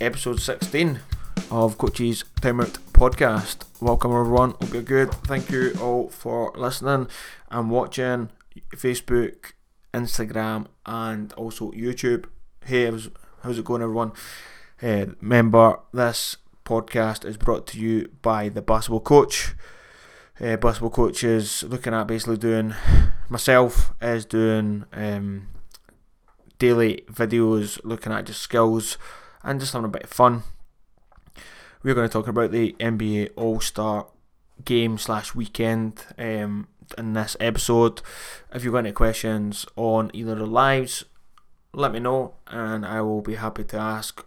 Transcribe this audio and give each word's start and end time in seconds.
episode 0.00 0.40
16 0.40 1.00
of 1.50 1.76
Coach's 1.76 2.24
Timeout 2.40 2.78
podcast. 2.92 3.64
Welcome, 3.80 4.12
everyone. 4.12 4.50
Hope 4.60 4.72
you're 4.72 4.82
good. 4.82 5.12
Thank 5.12 5.50
you 5.50 5.72
all 5.80 6.08
for 6.08 6.52
listening 6.56 7.08
and 7.50 7.70
watching 7.70 8.30
Facebook, 8.76 9.52
Instagram, 9.92 10.66
and 10.86 11.32
also 11.32 11.72
YouTube. 11.72 12.26
Hey, 12.64 12.84
how's, 12.90 13.08
how's 13.42 13.58
it 13.58 13.64
going, 13.64 13.82
everyone? 13.82 14.12
Uh, 14.82 15.06
remember, 15.20 15.80
this 15.92 16.36
podcast 16.64 17.24
is 17.24 17.36
brought 17.36 17.66
to 17.68 17.80
you 17.80 18.10
by 18.22 18.48
the 18.48 18.62
Basketball 18.62 19.00
Coach. 19.00 19.54
Uh, 20.40 20.56
basketball 20.56 20.90
Coach 20.90 21.24
is 21.24 21.64
looking 21.64 21.94
at 21.94 22.06
basically 22.06 22.36
doing, 22.36 22.74
myself 23.28 23.92
is 24.00 24.24
doing 24.24 24.84
um, 24.92 25.48
daily 26.60 27.04
videos 27.10 27.80
looking 27.82 28.12
at 28.12 28.26
just 28.26 28.40
skills 28.42 28.96
and 29.48 29.60
just 29.60 29.72
having 29.72 29.86
a 29.86 29.88
bit 29.88 30.04
of 30.04 30.10
fun. 30.10 30.42
We're 31.82 31.94
going 31.94 32.06
to 32.06 32.12
talk 32.12 32.28
about 32.28 32.52
the 32.52 32.76
NBA 32.78 33.30
All 33.34 33.60
Star 33.60 34.06
game 34.62 34.98
slash 34.98 35.34
weekend 35.34 36.04
um, 36.18 36.68
in 36.98 37.14
this 37.14 37.34
episode. 37.40 38.02
If 38.52 38.62
you've 38.62 38.74
got 38.74 38.80
any 38.80 38.92
questions 38.92 39.64
on 39.74 40.10
either 40.12 40.32
of 40.32 40.38
the 40.40 40.46
lives, 40.46 41.04
let 41.72 41.92
me 41.92 41.98
know 41.98 42.34
and 42.48 42.84
I 42.84 43.00
will 43.00 43.22
be 43.22 43.36
happy 43.36 43.64
to 43.64 43.78
ask 43.78 44.22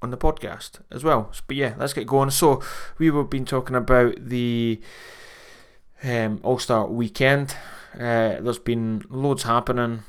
on 0.00 0.10
the 0.10 0.16
podcast 0.16 0.80
as 0.90 1.04
well. 1.04 1.30
But 1.46 1.56
yeah, 1.56 1.74
let's 1.76 1.92
get 1.92 2.06
going. 2.06 2.30
So 2.30 2.62
we 2.96 3.08
have 3.08 3.28
been 3.28 3.44
talking 3.44 3.76
about 3.76 4.26
the 4.26 4.80
um, 6.02 6.40
All 6.42 6.58
Star 6.58 6.86
weekend. 6.86 7.54
Uh, 7.94 8.40
there's 8.40 8.58
been 8.58 9.04
loads 9.10 9.42
happening, 9.42 10.04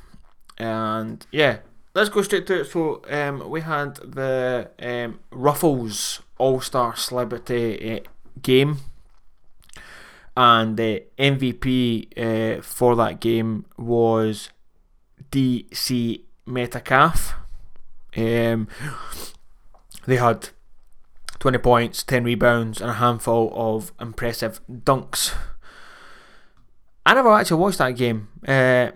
and 0.57 1.25
yeah, 1.31 1.59
let's 1.97 2.09
go 2.09 2.21
straight 2.21 2.45
to 2.45 2.61
it. 2.61 2.65
So 2.65 3.01
um, 3.09 3.49
we 3.49 3.61
had 3.61 3.95
the 3.95 4.69
um, 4.79 5.19
Ruffles 5.31 6.21
All 6.37 6.61
Star 6.61 6.95
Celebrity 6.95 7.95
uh, 7.95 7.99
game, 8.41 8.77
and 10.35 10.77
the 10.77 11.03
MVP 11.17 12.07
uh, 12.15 12.61
for 12.61 12.95
that 12.95 13.19
game 13.19 13.65
was 13.77 14.49
DK 15.31 16.21
Metcalf. 16.45 17.33
Um, 18.15 18.67
they 20.05 20.17
had 20.17 20.49
20 21.39 21.57
points, 21.57 22.03
10 22.03 22.23
rebounds, 22.23 22.79
and 22.79 22.91
a 22.91 22.93
handful 22.93 23.51
of 23.55 23.91
impressive 23.99 24.61
dunks. 24.69 25.33
I 27.05 27.15
never 27.15 27.33
actually 27.33 27.59
watched 27.59 27.79
that 27.79 27.91
game. 27.91 28.27
Uh, 28.47 28.91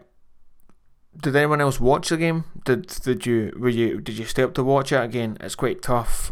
did 1.20 1.36
anyone 1.36 1.62
else 1.62 1.80
watch 1.80 2.09
the 2.09 2.17
game? 2.17 2.45
Did 2.66 2.88
did 2.88 3.26
you 3.26 3.54
were 3.58 3.70
you 3.70 4.00
did 4.00 4.17
you 4.17 4.26
stay 4.26 4.44
up 4.44 4.54
to 4.56 4.64
watch 4.64 4.92
it 4.92 5.04
again? 5.04 5.38
It's 5.40 5.56
quite 5.56 5.81
tough, 5.81 6.31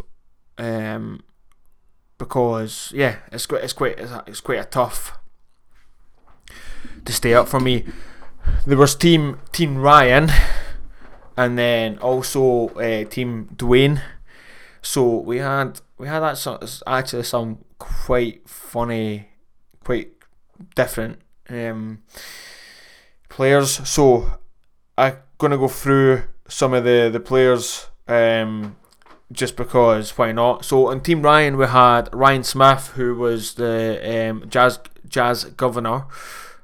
um, 0.58 1.22
because 2.18 2.92
yeah, 2.96 3.18
it's 3.32 3.46
quite 3.46 3.64
it's 3.64 3.74
quite 3.74 4.00
it's 4.28 4.42
quite 4.42 4.60
a 4.60 4.66
tough 4.66 5.18
to 7.06 7.12
stay 7.12 7.34
up 7.34 7.48
for 7.48 7.60
me. 7.60 7.86
There 8.66 8.78
was 8.78 8.96
team 8.96 9.40
team 9.52 9.78
Ryan, 9.78 10.32
and 11.36 11.58
then 11.58 11.98
also 12.00 12.70
uh, 12.70 13.04
team 13.06 13.50
Dwyane. 13.56 14.02
So 14.82 15.18
we 15.18 15.38
had 15.38 15.82
we 15.98 16.08
had 16.08 16.22
that 16.22 16.82
actually 16.88 17.24
some 17.24 17.66
quite 17.78 18.48
funny, 18.48 19.30
quite 19.84 20.12
different 20.76 21.20
um, 21.50 22.00
players. 23.28 23.88
So 23.88 24.40
I'm 25.00 25.16
gonna 25.38 25.58
go 25.58 25.70
through 25.70 26.24
some 26.50 26.74
of 26.74 26.84
the 26.84 27.10
the 27.12 27.22
players 27.22 27.88
um, 28.08 28.76
just 29.32 29.56
because 29.56 30.18
why 30.18 30.34
not? 30.34 30.66
So 30.66 30.88
on 30.88 31.02
Team 31.02 31.22
Ryan 31.22 31.56
we 31.56 31.68
had 31.68 32.10
Ryan 32.14 32.44
Smith 32.44 32.90
who 32.96 33.16
was 33.16 33.54
the 33.54 34.30
um, 34.30 34.50
Jazz 34.50 34.80
Jazz 35.08 35.46
governor. 35.46 36.06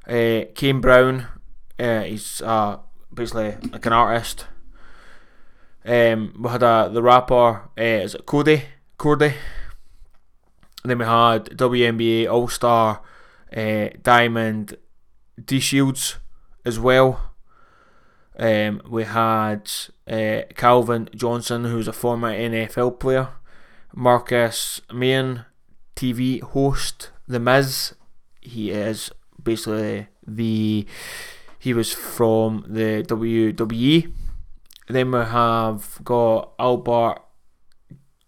Uh, 0.07 0.45
Kane 0.53 0.81
Brown, 0.81 1.28
uh, 1.79 2.01
he's 2.01 2.41
uh, 2.41 2.78
basically 3.12 3.56
like 3.72 3.85
an 3.85 3.94
artist. 3.94 4.45
Um, 5.85 6.35
we 6.40 6.50
had 6.50 6.62
uh, 6.62 6.90
the 6.90 7.01
rapper, 7.01 7.69
uh, 7.78 8.03
is 8.06 8.16
it 8.16 8.25
Cody? 8.25 8.66
Cody. 8.97 9.34
Then 10.84 11.00
we 11.00 11.06
had 11.06 11.45
WNBA 11.45 12.29
All 12.29 12.47
Star 12.47 13.01
uh, 13.56 13.88
Diamond 14.03 14.78
DeShields 15.41 16.18
as 16.66 16.79
well. 16.79 17.34
Um, 18.38 18.81
we 18.90 19.03
had 19.03 19.72
uh, 20.09 20.41
Calvin 20.56 21.09
Johnson, 21.16 21.66
who's 21.66 21.88
a 21.88 21.94
former 21.94 22.31
NFL 22.31 23.00
player. 23.00 23.29
Marcus 23.94 24.81
Mayen, 24.94 25.46
TV 25.96 26.41
host. 26.41 27.12
The 27.28 27.40
Miz, 27.40 27.95
he 28.41 28.72
is 28.72 29.09
basically 29.41 30.07
the 30.28 30.85
he 31.57 31.74
was 31.74 31.94
from 31.94 32.63
the 32.68 33.03
WWE. 33.07 34.13
Then 34.88 35.12
we 35.12 35.19
have 35.19 36.00
got 36.03 36.51
Albert 36.59 37.24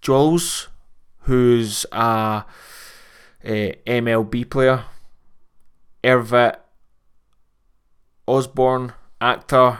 Jules, 0.02 0.70
who's 1.20 1.86
a, 1.92 2.46
a 3.44 3.76
MLB 3.86 4.50
player. 4.50 4.86
Ervit 6.04 6.56
Osborne, 8.28 8.94
actor. 9.22 9.78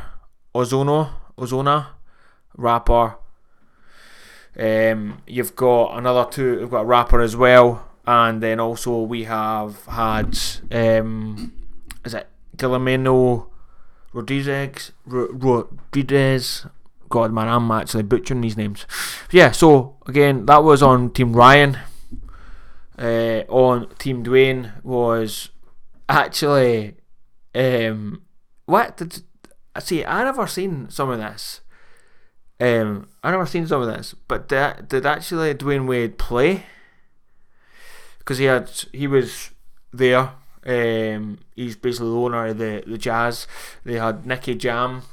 Ozono, 0.58 1.10
Ozona, 1.38 1.88
rapper. 2.58 3.16
Um, 4.60 5.22
you've 5.28 5.56
got 5.56 5.98
another 5.98 6.28
two. 6.30 6.60
We've 6.62 6.72
got 6.72 6.82
a 6.82 6.86
rapper 6.86 7.22
as 7.22 7.36
well, 7.36 7.88
and 8.08 8.42
then 8.42 8.60
also 8.60 9.02
we 9.02 9.26
have 9.26 9.86
had 9.86 10.36
um, 10.72 11.54
is 12.04 12.16
it 12.16 12.28
Guillermo 12.58 13.52
Rodriguez? 14.14 14.94
Rodriguez. 15.06 16.66
God, 17.10 17.32
man, 17.32 17.48
I'm 17.48 17.70
actually 17.72 18.04
butchering 18.04 18.42
these 18.42 18.58
names. 18.58 18.86
Yeah, 19.32 19.52
so 19.52 19.98
again, 20.08 20.46
that 20.48 20.64
was 20.64 20.82
on 20.82 21.12
Team 21.12 21.34
Ryan. 21.34 21.78
Uh, 22.98 23.44
on 23.48 23.88
Team 24.00 24.24
Dwyane 24.24 24.84
was 24.84 25.50
actually 26.10 26.96
um, 27.54 28.24
what 28.66 28.98
did 28.98 29.22
see, 29.80 30.06
I 30.06 30.24
never 30.24 30.48
seen 30.48 30.90
some 30.90 31.10
of 31.10 31.20
this. 31.20 31.62
Um, 32.60 33.10
I 33.24 33.32
never 33.32 33.46
seen 33.46 33.68
some 33.68 33.82
of 33.82 33.88
this, 33.88 34.16
but 34.28 34.48
did, 34.48 34.88
did 34.88 35.06
actually 35.06 35.54
Dwyane 35.54 35.88
Wade 35.88 36.18
play? 36.18 36.64
Because 38.20 38.40
he 38.40 38.46
had 38.46 38.70
he 38.92 39.08
was 39.08 39.52
there. 39.94 40.32
Um, 40.66 41.40
he's 41.56 41.76
basically 41.76 42.10
the 42.10 42.16
owner 42.16 42.48
of 42.48 42.58
the 42.58 42.84
the 42.86 42.98
Jazz. 42.98 43.48
They 43.84 44.00
had 44.00 44.26
Nicky 44.26 44.56
Jam, 44.56 45.04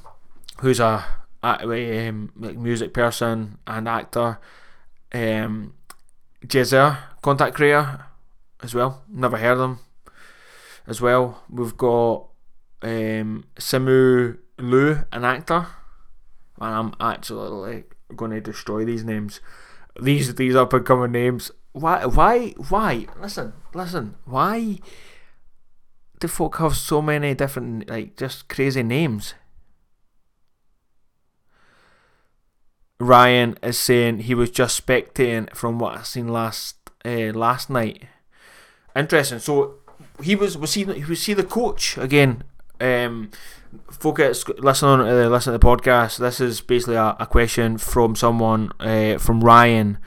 who's 0.61 0.81
a, 0.81 1.05
a 1.43 2.09
um, 2.09 2.33
like 2.37 2.57
music 2.57 2.95
person 2.95 3.59
and 3.67 3.89
actor. 3.89 4.39
Um, 5.13 5.75
contact 7.23 7.55
creator, 7.55 8.07
as 8.63 8.75
well. 8.75 9.03
Never 9.09 9.37
heard 9.37 9.59
of 9.59 9.61
him. 9.61 9.79
As 10.87 11.01
well, 11.01 11.43
we've 11.49 11.77
got 11.77 12.27
um, 12.83 13.45
Simu 13.57 14.39
Liu, 14.59 15.05
an 15.13 15.25
actor. 15.25 15.67
and 16.61 16.75
I'm 16.75 16.95
actually 17.01 17.85
going 18.15 18.31
to 18.31 18.41
destroy 18.41 18.85
these 18.85 19.05
names. 19.05 19.41
These 20.01 20.35
these 20.35 20.57
up 20.57 20.73
and 20.73 20.85
coming 20.85 21.13
names. 21.13 21.51
Why 21.73 22.07
why 22.07 22.55
why? 22.69 23.07
Listen 23.21 23.53
listen. 23.75 24.17
Why 24.25 24.79
do 26.21 26.29
folk 26.29 26.57
have 26.57 26.77
so 26.77 27.03
many 27.03 27.35
different 27.35 27.89
like 27.89 28.17
just 28.17 28.49
crazy 28.49 28.83
names? 28.83 29.35
Ryan 33.01 33.59
is 33.63 33.79
saying 33.79 34.21
he 34.21 34.35
was 34.35 34.51
just 34.51 34.85
spectating 34.85 35.55
from 35.55 35.79
what 35.79 35.99
I 35.99 36.03
seen 36.03 36.29
last 36.29 36.77
uh, 37.05 37.33
last 37.35 37.69
night. 37.69 38.05
Interesting. 38.97 39.41
So 39.41 39.77
he 40.23 40.37
was 40.37 40.57
was 40.57 40.75
he 40.75 40.85
was 40.85 41.25
he 41.27 41.35
the 41.35 41.45
coach 41.45 41.99
again? 41.99 42.45
Um, 42.85 43.31
listen 44.03 44.89
on 44.89 45.01
uh, 45.01 45.39
to 45.39 45.51
the 45.51 45.59
podcast. 45.59 46.19
This 46.19 46.41
is 46.41 46.61
basically 46.61 46.97
a, 46.97 47.17
a 47.19 47.27
question 47.27 47.79
from 47.79 48.15
someone 48.15 48.73
uh, 48.79 49.17
from 49.17 49.43
Ryan 49.43 49.99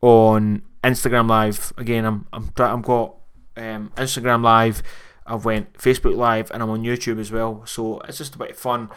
on 0.00 0.62
Instagram 0.82 1.28
Live. 1.28 1.72
Again, 1.76 2.06
I'm 2.06 2.26
I'm 2.32 2.50
I'm 2.56 2.80
got 2.80 3.16
um, 3.58 3.92
Instagram 3.96 4.42
Live. 4.42 4.82
I've 5.26 5.44
went 5.44 5.74
Facebook 5.74 6.16
Live 6.16 6.50
and 6.50 6.62
I'm 6.62 6.70
on 6.70 6.82
YouTube 6.82 7.20
as 7.20 7.30
well. 7.30 7.62
So 7.66 8.00
it's 8.00 8.18
just 8.18 8.34
a 8.34 8.38
bit 8.38 8.52
of 8.52 8.56
fun. 8.56 8.88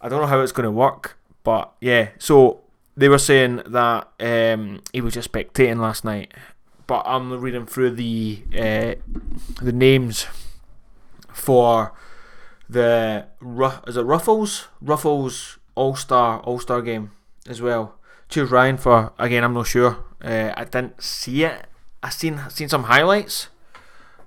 I 0.00 0.08
don't 0.08 0.20
know 0.20 0.26
how 0.26 0.40
it's 0.40 0.52
going 0.52 0.64
to 0.64 0.70
work, 0.70 1.18
but 1.44 1.72
yeah. 1.80 2.10
So 2.18 2.60
they 2.96 3.08
were 3.08 3.18
saying 3.18 3.62
that 3.66 4.08
um, 4.20 4.82
he 4.92 5.00
was 5.00 5.14
just 5.14 5.32
spectating 5.32 5.78
last 5.78 6.04
night, 6.04 6.34
but 6.86 7.02
I'm 7.06 7.40
reading 7.40 7.64
through 7.64 7.92
the 7.92 8.42
uh, 8.54 8.94
the 9.62 9.72
names 9.72 10.26
for 11.32 11.92
the 12.68 13.26
is 13.86 13.96
it 13.96 14.02
Ruffles 14.02 14.68
Ruffles 14.80 15.58
All 15.74 15.96
Star 15.96 16.40
All 16.40 16.58
Star 16.58 16.82
game 16.82 17.12
as 17.48 17.62
well. 17.62 17.96
choose 18.28 18.50
Ryan 18.50 18.76
for 18.76 19.12
again. 19.18 19.44
I'm 19.44 19.54
not 19.54 19.66
sure. 19.66 20.04
Uh, 20.22 20.52
I 20.56 20.64
didn't 20.64 21.02
see 21.02 21.44
it. 21.44 21.66
I 22.02 22.10
seen 22.10 22.40
seen 22.50 22.68
some 22.68 22.84
highlights. 22.84 23.48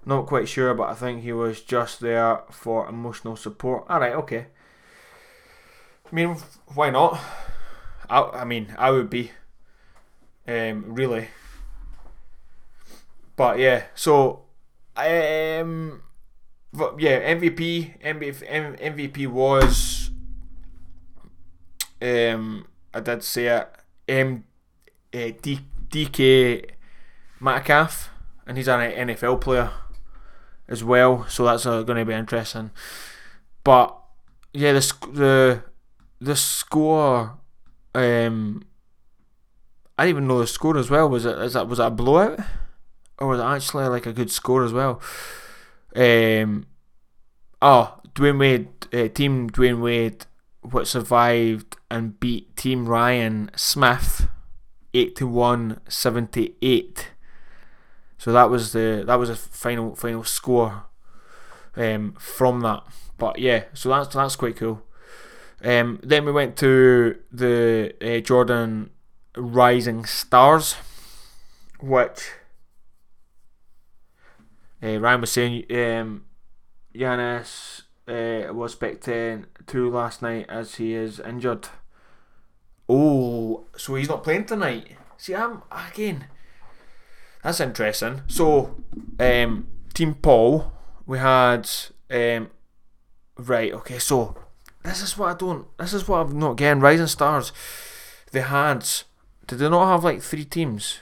Not 0.06 0.26
quite 0.26 0.48
sure, 0.48 0.74
but 0.74 0.90
I 0.90 0.96
think 0.96 1.22
he 1.22 1.32
was 1.32 1.62
just 1.62 2.00
there 2.00 2.42
for 2.50 2.90
emotional 2.90 3.36
support. 3.36 3.86
All 3.88 4.00
right, 4.00 4.14
okay. 4.14 4.48
I 6.12 6.16
mean, 6.16 6.38
why 6.74 6.90
not? 6.90 7.20
I, 8.10 8.22
I 8.22 8.44
mean, 8.44 8.74
I 8.78 8.90
would 8.90 9.10
be. 9.10 9.32
Um, 10.48 10.96
really. 10.96 11.28
But 13.36 13.60
yeah, 13.60 13.84
so 13.96 14.44
I 14.96 15.60
um, 15.60 16.02
but 16.74 17.00
yeah, 17.00 17.34
MVP, 17.34 18.02
MVP, 18.02 18.80
MVP 18.80 19.28
was. 19.28 20.10
Um, 22.02 22.66
I 22.94 23.00
did 23.00 23.24
say 23.24 23.48
it. 23.48 23.70
Um, 24.10 24.46
uh, 25.14 25.32
D, 25.42 25.60
DK 25.90 26.72
Metcalf, 27.40 28.10
and 28.48 28.58
he's 28.58 28.68
an 28.68 28.80
NFL 29.08 29.42
player 29.42 29.72
as 30.68 30.84
well, 30.84 31.28
so 31.28 31.46
that's 31.46 31.66
uh, 31.66 31.84
going 31.84 32.00
to 32.00 32.06
be 32.06 32.14
interesting. 32.14 32.72
But 33.64 33.96
yeah, 34.54 34.74
the 34.74 34.94
the 35.12 35.64
the 36.20 36.36
score. 36.36 37.38
Um, 37.94 38.64
I 39.98 40.06
didn't 40.06 40.16
even 40.16 40.28
know 40.28 40.40
the 40.40 40.48
score 40.48 40.78
as 40.78 40.90
well. 40.90 41.10
Was 41.10 41.26
it 41.26 41.38
is 41.40 41.54
that 41.54 41.68
was 41.68 41.78
that 41.78 41.88
a 41.88 41.92
blowout, 41.92 42.40
or 43.20 43.28
was 43.28 43.40
it 43.40 43.44
actually 43.44 43.88
like 43.88 44.06
a 44.06 44.14
good 44.14 44.32
score 44.32 44.64
as 44.64 44.72
well? 44.72 45.02
Um, 45.96 46.66
oh, 47.62 48.00
Dwyane 48.16 48.40
Wade, 48.40 48.68
uh, 48.94 49.08
Team 49.10 49.50
Dwyane 49.50 49.82
Wade, 49.82 50.26
what 50.62 50.88
survived 50.88 51.78
and 51.90 52.20
beat 52.20 52.56
Team 52.56 52.88
Ryan 52.88 53.52
Smith, 53.56 54.28
eight 54.94 55.16
to 55.18 55.28
one, 55.28 55.80
seventy 55.88 56.56
eight. 56.62 57.12
So 58.18 58.32
that 58.32 58.50
was 58.50 58.74
the 58.74 59.04
that 59.08 59.16
was 59.16 59.30
a 59.30 59.36
final 59.36 59.96
final 59.96 60.24
score 60.24 60.86
um, 61.76 62.14
from 62.20 62.62
that. 62.62 62.84
But 63.18 63.40
yeah, 63.40 63.66
so 63.74 63.90
that's 63.90 64.14
that's 64.14 64.36
quite 64.36 64.56
cool. 64.56 64.84
Um, 65.64 66.00
then 66.04 66.26
we 66.26 66.32
went 66.32 66.58
to 66.58 67.18
the 67.32 67.94
uh, 68.02 68.20
Jordan 68.20 68.90
Rising 69.36 70.06
Stars, 70.06 70.76
which 71.80 72.32
uh, 74.84 75.00
Ryan 75.00 75.22
was 75.22 75.32
saying 75.32 75.66
um, 75.72 76.26
Giannis 76.96 77.84
uh, 78.08 78.54
was 78.54 78.78
two 79.68 79.90
last 79.90 80.22
night 80.22 80.46
as 80.50 80.76
he 80.76 80.94
is 80.94 81.20
injured. 81.20 81.68
Oh, 82.90 83.66
so 83.78 83.96
he's 83.96 84.10
not 84.10 84.24
playing 84.24 84.46
tonight. 84.46 84.98
See, 85.18 85.36
I'm 85.36 85.62
again. 85.72 86.26
That's 87.44 87.60
interesting. 87.60 88.22
So, 88.28 88.76
um, 89.20 89.68
Team 89.94 90.16
Paul, 90.16 90.72
we 91.06 91.18
had 91.18 91.70
um, 92.10 92.50
right. 93.38 93.74
Okay, 93.74 94.00
so 94.00 94.36
this 94.84 95.02
is 95.02 95.18
what 95.18 95.30
I 95.30 95.38
don't. 95.38 95.66
This 95.78 95.94
is 95.94 96.08
what 96.08 96.18
I'm 96.18 96.38
not 96.38 96.58
getting. 96.58 96.82
Rising 96.82 97.08
Stars, 97.08 97.52
they 98.32 98.42
had. 98.42 98.88
Did 99.48 99.60
they 99.60 99.70
not 99.70 99.88
have 99.88 100.04
like 100.04 100.22
three 100.22 100.46
teams? 100.46 101.00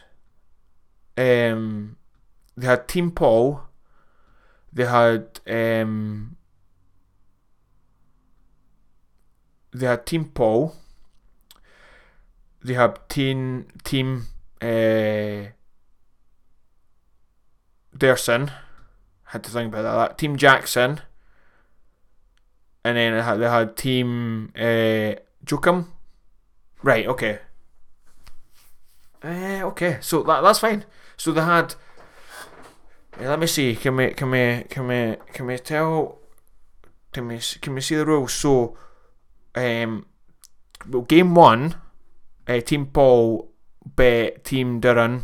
Um, 1.17 1.97
they 2.55 2.67
had 2.67 2.87
Team 2.87 3.11
Paul. 3.11 3.61
They 4.73 4.85
had 4.85 5.39
um. 5.47 6.37
They 9.71 9.85
had 9.85 10.05
Team 10.05 10.25
Paul. 10.25 10.75
They 12.63 12.73
had 12.73 12.97
Team 13.09 13.67
Team. 13.83 14.27
Uh, 14.61 15.53
Derson. 17.95 18.51
Had 19.25 19.43
to 19.43 19.51
think 19.51 19.73
about 19.73 19.83
that. 19.83 20.17
Team 20.17 20.37
Jackson. 20.37 21.01
And 22.83 22.97
then 22.97 23.13
they 23.13 23.21
had, 23.21 23.35
they 23.35 23.49
had 23.49 23.75
Team 23.75 24.51
uh, 24.55 25.15
Joakim. 25.45 25.87
Right, 26.81 27.05
okay. 27.07 27.39
Uh, 29.23 29.61
okay, 29.63 29.97
so 30.01 30.23
that, 30.23 30.41
that's 30.41 30.59
fine. 30.59 30.85
So 31.17 31.31
they 31.31 31.41
had. 31.41 31.75
Let 33.17 33.39
me 33.39 33.47
see. 33.47 33.75
Can 33.75 33.95
we 33.95 34.11
can 34.11 34.31
we 34.31 34.65
can 34.69 34.87
we 34.87 35.15
can 35.33 35.45
we 35.45 35.57
tell? 35.57 36.19
Can 37.11 37.27
we 37.27 37.39
can 37.61 37.73
we 37.73 37.81
see 37.81 37.95
the 37.95 38.05
rules? 38.05 38.33
So, 38.33 38.77
um, 39.55 40.05
well, 40.87 41.01
game 41.01 41.35
one, 41.35 41.75
uh, 42.47 42.59
Team 42.61 42.87
Paul 42.87 43.49
bet 43.83 44.43
Team 44.45 44.79
Duran, 44.79 45.23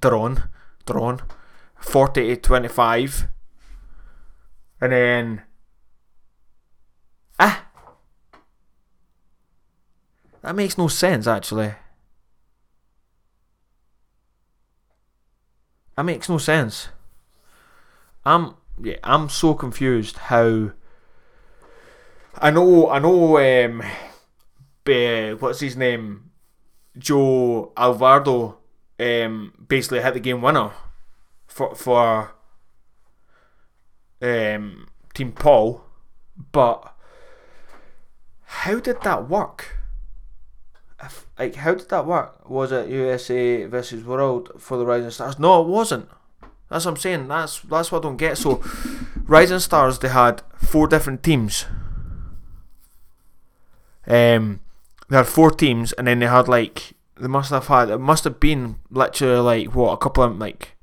Duran, 0.00 0.44
Duran, 0.86 1.20
40 1.80 2.36
to 2.36 2.36
25. 2.36 3.28
And 4.80 4.92
then. 4.92 5.42
Ah! 7.38 7.66
That 10.42 10.54
makes 10.54 10.76
no 10.76 10.88
sense, 10.88 11.26
actually. 11.26 11.74
That 15.96 16.04
makes 16.04 16.28
no 16.28 16.38
sense. 16.38 16.88
I'm 18.24 18.54
yeah, 18.82 18.96
I'm 19.02 19.28
so 19.28 19.54
confused 19.54 20.16
how. 20.16 20.72
I 22.36 22.50
know, 22.50 22.90
I 22.90 22.98
know. 22.98 23.38
Um, 23.38 23.82
be, 24.84 25.34
what's 25.34 25.60
his 25.60 25.76
name? 25.76 26.30
Joe 26.98 27.72
Alvarado. 27.76 28.58
Um, 28.98 29.52
basically 29.66 30.00
hit 30.00 30.14
the 30.14 30.20
game 30.20 30.40
winner 30.40 30.70
for 31.46 31.74
for 31.74 32.34
um, 34.22 34.88
Team 35.12 35.32
Paul, 35.32 35.84
but 36.52 36.94
how 38.44 38.78
did 38.78 39.02
that 39.02 39.28
work? 39.28 39.78
Like, 41.38 41.56
how 41.56 41.74
did 41.74 41.88
that 41.90 42.06
work? 42.06 42.48
Was 42.48 42.72
it 42.72 42.88
USA 42.88 43.66
versus 43.66 44.04
World 44.04 44.52
for 44.58 44.76
the 44.76 44.86
Rising 44.86 45.10
Stars? 45.10 45.38
No, 45.38 45.62
it 45.62 45.68
wasn't. 45.68 46.08
That's 46.70 46.84
what 46.84 46.92
I'm 46.92 46.96
saying. 46.96 47.28
That's 47.28 47.60
that's 47.60 47.92
what 47.92 47.98
I 47.98 48.08
don't 48.08 48.16
get. 48.16 48.38
So, 48.38 48.62
Rising 49.26 49.58
Stars 49.58 49.98
they 49.98 50.08
had 50.08 50.42
four 50.56 50.86
different 50.86 51.22
teams. 51.22 51.66
Um, 54.06 54.60
they 55.08 55.16
had 55.16 55.26
four 55.26 55.50
teams, 55.50 55.92
and 55.92 56.06
then 56.06 56.20
they 56.20 56.26
had 56.26 56.48
like 56.48 56.94
they 57.20 57.28
must 57.28 57.50
have 57.50 57.66
had 57.66 57.90
it 57.90 57.98
must 57.98 58.24
have 58.24 58.40
been 58.40 58.76
literally 58.90 59.40
like 59.40 59.74
what 59.74 59.92
a 59.92 59.96
couple 59.96 60.24
of 60.24 60.38
like 60.38 60.76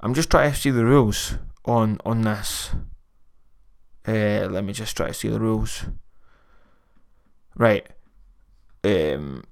I'm 0.00 0.14
just 0.14 0.30
trying 0.30 0.52
to 0.52 0.56
see 0.56 0.70
the 0.70 0.84
rules 0.84 1.34
on 1.64 1.98
on 2.04 2.22
this. 2.22 2.70
Uh, 4.06 4.48
let 4.50 4.64
me 4.64 4.72
just 4.72 4.96
try 4.96 5.08
to 5.08 5.14
see 5.14 5.28
the 5.28 5.40
rules. 5.40 5.84
Right. 7.54 7.86
Um, 8.82 9.44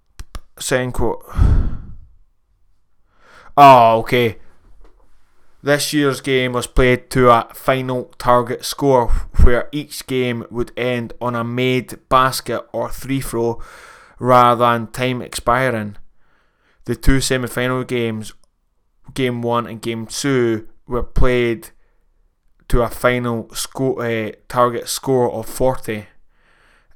saying 0.59 0.93
quote. 0.93 1.25
Oh, 3.57 3.99
okay. 4.01 4.39
This 5.63 5.93
year's 5.93 6.21
game 6.21 6.53
was 6.53 6.69
played 6.69 7.11
to 7.11 7.31
a 7.31 7.49
final 7.53 8.05
target 8.19 8.65
score 8.65 9.09
where 9.43 9.69
each 9.73 10.07
game 10.07 10.47
would 10.51 10.71
end 10.77 11.13
on 11.21 11.35
a 11.35 11.43
made 11.43 11.99
basket 12.09 12.65
or 12.73 12.89
free 12.89 13.21
throw 13.21 13.61
rather 14.21 14.65
than 14.65 14.87
time 14.87 15.21
expiring. 15.21 15.97
The 16.85 16.95
two 16.95 17.21
semi 17.21 17.49
final 17.49 17.83
games 17.85 18.33
game 19.15 19.43
one 19.43 19.67
and 19.67 19.83
game 19.83 20.07
two 20.07 20.69
were 20.87 21.03
played 21.03 21.71
to 22.69 22.83
a 22.83 22.89
final 22.89 23.53
score 23.55 24.05
uh, 24.05 24.33
target 24.49 24.89
score 24.89 25.33
of 25.33 25.47
40 25.47 26.07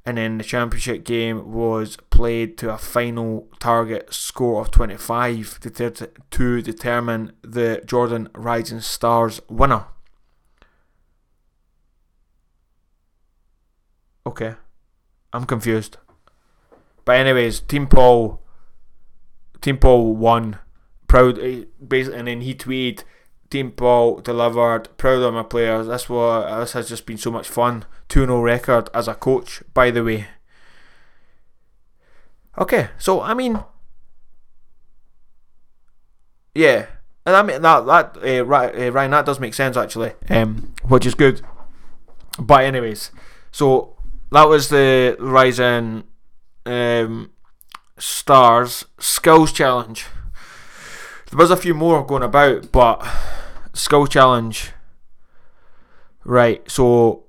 and 0.05 0.17
then 0.17 0.37
the 0.37 0.43
championship 0.43 1.05
game 1.05 1.51
was 1.51 1.97
played 2.09 2.57
to 2.57 2.73
a 2.73 2.77
final 2.77 3.47
target 3.59 4.13
score 4.13 4.61
of 4.61 4.71
25 4.71 5.59
to, 5.61 6.09
to 6.29 6.61
determine 6.61 7.31
the 7.41 7.81
Jordan 7.85 8.27
Rising 8.35 8.81
Stars 8.81 9.41
winner. 9.49 9.85
Okay, 14.25 14.55
I'm 15.31 15.45
confused. 15.45 15.97
But 17.05 17.17
anyways, 17.17 17.61
Team 17.61 17.87
Paul, 17.87 18.41
Team 19.61 19.77
Paul 19.77 20.15
won 20.15 20.59
proud, 21.07 21.39
eh, 21.39 21.65
basically, 21.85 22.19
and 22.19 22.27
then 22.27 22.41
he 22.41 22.55
tweeted, 22.55 23.03
Team 23.53 23.69
Paul 23.69 24.19
delivered, 24.21 24.97
proud 24.97 25.21
of 25.21 25.35
my 25.35 25.43
players. 25.43 25.85
This 25.85 26.09
was 26.09 26.59
this 26.59 26.73
has 26.73 26.89
just 26.89 27.05
been 27.05 27.19
so 27.19 27.29
much 27.29 27.47
fun. 27.47 27.85
2 28.09 28.21
0 28.21 28.41
record 28.41 28.89
as 28.95 29.07
a 29.07 29.13
coach, 29.13 29.61
by 29.75 29.91
the 29.91 30.03
way. 30.03 30.25
Okay, 32.57 32.89
so 32.97 33.21
I 33.21 33.35
mean, 33.35 33.63
yeah, 36.55 36.87
and 37.27 37.35
I 37.35 37.43
mean 37.43 37.61
that 37.61 37.85
that 37.85 38.17
uh, 38.17 38.43
Ryan 38.43 39.11
that 39.11 39.27
does 39.27 39.39
make 39.39 39.53
sense 39.53 39.77
actually, 39.77 40.13
um, 40.31 40.73
which 40.87 41.05
is 41.05 41.13
good. 41.13 41.41
But 42.39 42.63
anyways, 42.63 43.11
so 43.51 43.97
that 44.31 44.49
was 44.49 44.69
the 44.69 45.15
Rising 45.19 46.05
um, 46.65 47.29
Stars 47.99 48.85
Skills 48.97 49.51
Challenge. 49.51 50.07
There 51.29 51.37
was 51.37 51.51
a 51.51 51.55
few 51.55 51.75
more 51.75 52.03
going 52.03 52.23
about, 52.23 52.71
but 52.71 53.05
Skill 53.73 54.07
Challenge. 54.07 54.71
Right, 56.23 56.69
so 56.69 57.25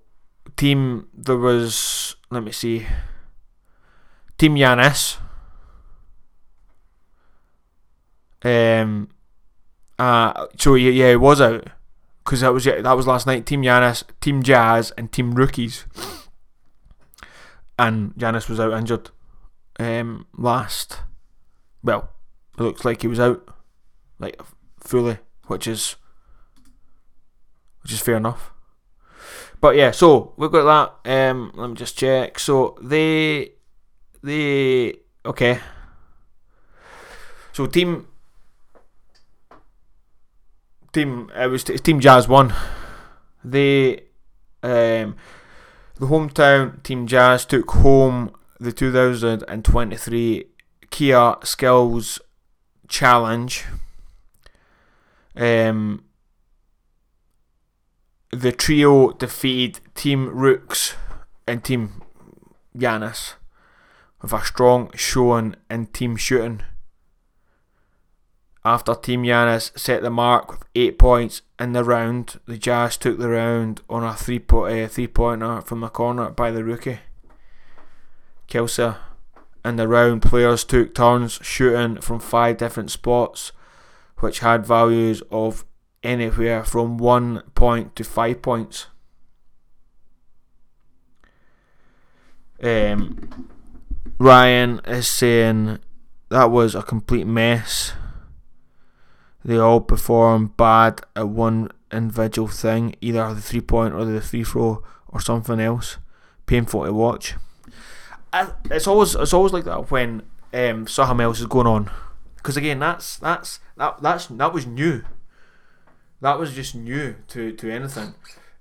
team 0.57 1.09
there 1.13 1.37
was 1.37 2.17
let 2.31 2.45
me 2.45 2.53
see. 2.53 2.87
Team 4.39 4.55
Giannis. 4.55 5.19
Um 8.43 9.09
uh 9.99 10.47
so 10.57 10.75
yeah, 10.75 10.91
yeah 10.91 11.13
it 11.13 11.21
was 11.21 11.41
out 11.41 11.69
because 12.25 12.41
that 12.41 12.53
was 12.53 12.65
that 12.65 12.97
was 12.97 13.07
last 13.07 13.27
night. 13.27 13.47
Team 13.47 13.63
Giannis, 13.63 14.05
Team 14.21 14.43
Jazz, 14.43 14.93
and 14.97 15.13
Team 15.13 15.35
Rookies. 15.35 15.85
And 17.79 18.15
Giannis 18.15 18.49
was 18.49 18.61
out 18.61 18.73
injured 18.73 19.11
um, 19.79 20.27
last. 20.37 21.01
Well, 21.83 22.11
it 22.57 22.63
looks 22.63 22.85
like 22.85 23.03
he 23.03 23.09
was 23.09 23.21
out 23.21 23.47
like 24.19 24.41
fully, 24.79 25.19
which 25.47 25.67
is 25.67 25.97
which 27.85 27.93
is 27.93 28.00
fair 28.00 28.17
enough. 28.17 28.50
But 29.61 29.76
yeah, 29.76 29.93
so 29.93 30.35
we've 30.37 30.50
got 30.50 31.00
that. 31.05 31.31
Um, 31.31 31.53
let 31.55 31.71
me 31.71 31.76
just 31.76 31.97
check. 31.97 32.38
So 32.38 32.76
they 32.83 33.53
they 34.23 34.95
okay. 35.25 35.61
So 37.53 37.67
team 37.67 38.09
team 40.93 41.31
it 41.35 41.47
was 41.47 41.64
team 41.64 42.00
Jazz 42.00 42.26
won. 42.26 42.53
They 43.45 44.05
um 44.62 45.17
the 45.97 46.07
hometown 46.07 46.83
team 46.83 47.07
Jazz 47.07 47.45
took 47.47 47.71
home 47.71 48.33
the 48.59 48.73
2023 48.73 50.47
Kia 50.91 51.35
Skills 51.43 52.19
Challenge. 52.88 53.64
Um, 55.37 56.05
the 58.35 58.53
trio 58.53 59.12
defeated 59.12 59.81
Team 59.95 60.29
Rooks 60.29 60.95
and 61.47 61.62
Team 61.62 62.03
Giannis 62.76 63.35
with 64.21 64.33
a 64.33 64.45
strong 64.45 64.91
showing 64.97 65.55
in 65.71 65.87
team 65.87 66.17
shooting. 66.17 66.62
After 68.64 68.95
Team 68.95 69.23
Giannis 69.23 69.79
set 69.79 70.03
the 70.03 70.11
mark 70.11 70.50
with 70.50 70.64
eight 70.75 70.99
points 70.99 71.43
in 71.61 71.73
the 71.73 71.85
round, 71.85 72.41
the 72.47 72.57
Jazz 72.57 72.97
took 72.97 73.19
the 73.19 73.29
round 73.29 73.83
on 73.91 74.03
a 74.03 74.14
three, 74.14 74.38
po- 74.38 74.64
uh, 74.64 74.88
three 74.88 75.07
pointer 75.07 75.61
from 75.61 75.81
the 75.81 75.88
corner 75.88 76.31
by 76.31 76.50
the 76.50 76.64
rookie. 76.64 77.00
Kelsey. 78.47 78.95
In 79.64 79.76
the 79.76 79.88
round, 79.88 80.23
players 80.23 80.64
took 80.64 80.95
turns 80.95 81.38
shooting 81.43 82.00
from 82.00 82.21
five 82.21 82.59
different 82.59 82.91
spots, 82.91 83.53
which 84.19 84.41
had 84.41 84.67
values 84.67 85.23
of 85.31 85.64
anywhere 86.05 86.63
from 86.63 86.99
one 86.99 87.43
point 87.55 87.97
to 87.97 88.05
five 88.05 88.43
points. 88.43 88.87
Um, 92.63 93.49
Ryan 94.19 94.81
is 94.87 95.09
saying 95.09 95.81
that 96.29 96.51
was 96.51 96.75
a 96.75 96.83
complete 96.83 97.27
mess. 97.27 97.93
They 99.45 99.59
all 99.59 99.81
performed 99.81 100.57
bad 100.57 101.01
at 101.15 101.29
one 101.29 101.71
individual 101.93 102.49
thing, 102.49 102.95
either 103.01 103.35
the 103.35 103.41
three 103.41 103.61
point 103.61 103.95
or 103.95 104.05
the 104.05 104.21
free 104.21 104.45
throw 104.45 104.83
or 105.09 105.21
something 105.21 105.61
else. 105.61 105.99
Painful 106.47 106.85
to 106.85 106.93
watch. 106.93 107.35
I, 108.33 108.53
it's 108.71 108.87
always 108.87 109.15
it's 109.15 109.33
always 109.33 109.53
like 109.53 109.65
that 109.65 109.91
when 109.91 110.23
um, 110.53 110.87
something 110.87 111.21
else 111.21 111.41
is 111.41 111.47
going 111.47 111.67
on, 111.67 111.91
because 112.37 112.57
again 112.57 112.79
that's 112.79 113.17
that's 113.19 113.61
that 113.77 114.03
that's 114.03 114.27
that 114.27 114.53
was 114.53 114.67
new. 114.67 115.05
That 116.25 116.38
was 116.38 116.54
just 116.54 116.75
new 116.75 117.16
to 117.28 117.52
to 117.52 117.71
anything. 117.71 118.14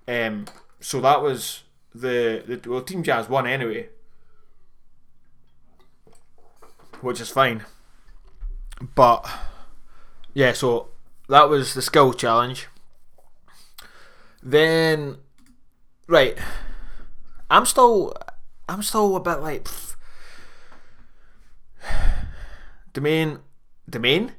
Um, 0.06 0.48
so 0.82 1.00
that 1.00 1.22
was 1.22 1.64
the 1.96 2.44
the 2.46 2.70
well 2.70 2.82
Team 2.82 3.04
Jazz 3.04 3.30
won 3.30 3.48
anyway, 3.48 3.88
which 7.00 7.22
is 7.22 7.30
fine. 7.30 7.64
But 8.96 9.26
yeah, 10.34 10.52
so 10.52 10.90
that 11.30 11.48
was 11.48 11.74
the 11.74 11.82
skill 11.82 12.12
challenge. 12.12 12.68
Then, 14.42 15.20
right, 16.08 16.38
I'm 17.50 17.66
still, 17.66 18.14
I'm 18.68 18.84
still 18.84 19.16
a 19.16 19.22
bit 19.22 19.40
like, 19.40 19.64
pff. 19.64 19.96
Damian, 22.94 23.40
Damian, 23.90 24.34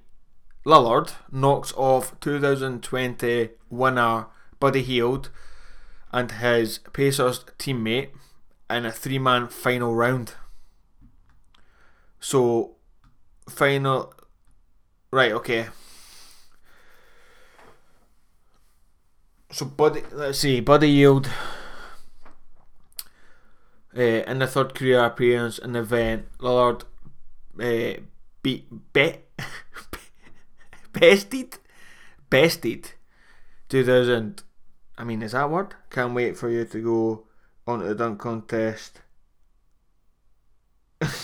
Lillard 0.64 1.12
knocks 1.30 1.72
off 1.76 2.18
2020 2.20 3.50
winner 3.70 4.26
Buddy 4.58 4.82
Hield 4.82 5.30
and 6.12 6.30
his 6.30 6.78
Pacers 6.92 7.44
teammate 7.58 8.10
in 8.70 8.86
a 8.86 8.92
three-man 8.92 9.48
final 9.48 9.94
round. 9.94 10.34
So, 12.20 12.76
final, 13.48 14.14
right? 15.10 15.32
Okay. 15.32 15.66
so 19.54 19.64
Buddy, 19.66 20.02
let's 20.10 20.40
see, 20.40 20.58
Buddy 20.60 20.92
Hield 20.92 21.30
uh, 23.96 24.00
in 24.00 24.40
the 24.40 24.46
third 24.48 24.74
career 24.74 25.04
appearance 25.04 25.58
in 25.58 25.72
the 25.72 25.80
event, 25.80 26.26
Lillard 26.38 26.82
uh, 27.60 28.00
beat 28.42 28.66
bet 28.92 29.28
bested 30.94 31.58
bested 32.30 32.92
2000. 33.68 34.42
I 34.96 35.04
mean, 35.04 35.22
is 35.22 35.32
that 35.32 35.50
word? 35.50 35.74
Can't 35.90 36.14
wait 36.14 36.36
for 36.36 36.48
you 36.48 36.64
to 36.64 36.82
go 36.82 37.26
on 37.66 37.80
to 37.80 37.86
the 37.86 37.94
dunk 37.94 38.20
contest. 38.20 39.00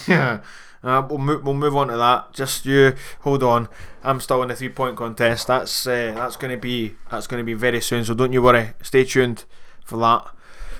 yeah. 0.06 0.40
Uh, 0.82 1.06
we'll 1.10 1.18
move. 1.18 1.44
We'll 1.44 1.52
move 1.52 1.76
on 1.76 1.88
to 1.88 1.96
that. 1.98 2.32
Just 2.32 2.64
you 2.64 2.94
hold 3.20 3.42
on. 3.42 3.68
I'm 4.02 4.18
still 4.18 4.40
in 4.40 4.48
the 4.48 4.56
three 4.56 4.70
point 4.70 4.96
contest. 4.96 5.46
That's 5.46 5.86
uh, 5.86 6.12
that's 6.14 6.36
going 6.36 6.52
to 6.52 6.56
be 6.56 6.94
that's 7.10 7.26
going 7.26 7.38
to 7.38 7.44
be 7.44 7.52
very 7.52 7.82
soon. 7.82 8.02
So 8.02 8.14
don't 8.14 8.32
you 8.32 8.40
worry. 8.40 8.70
Stay 8.80 9.04
tuned 9.04 9.44
for 9.84 9.98
that. 9.98 10.26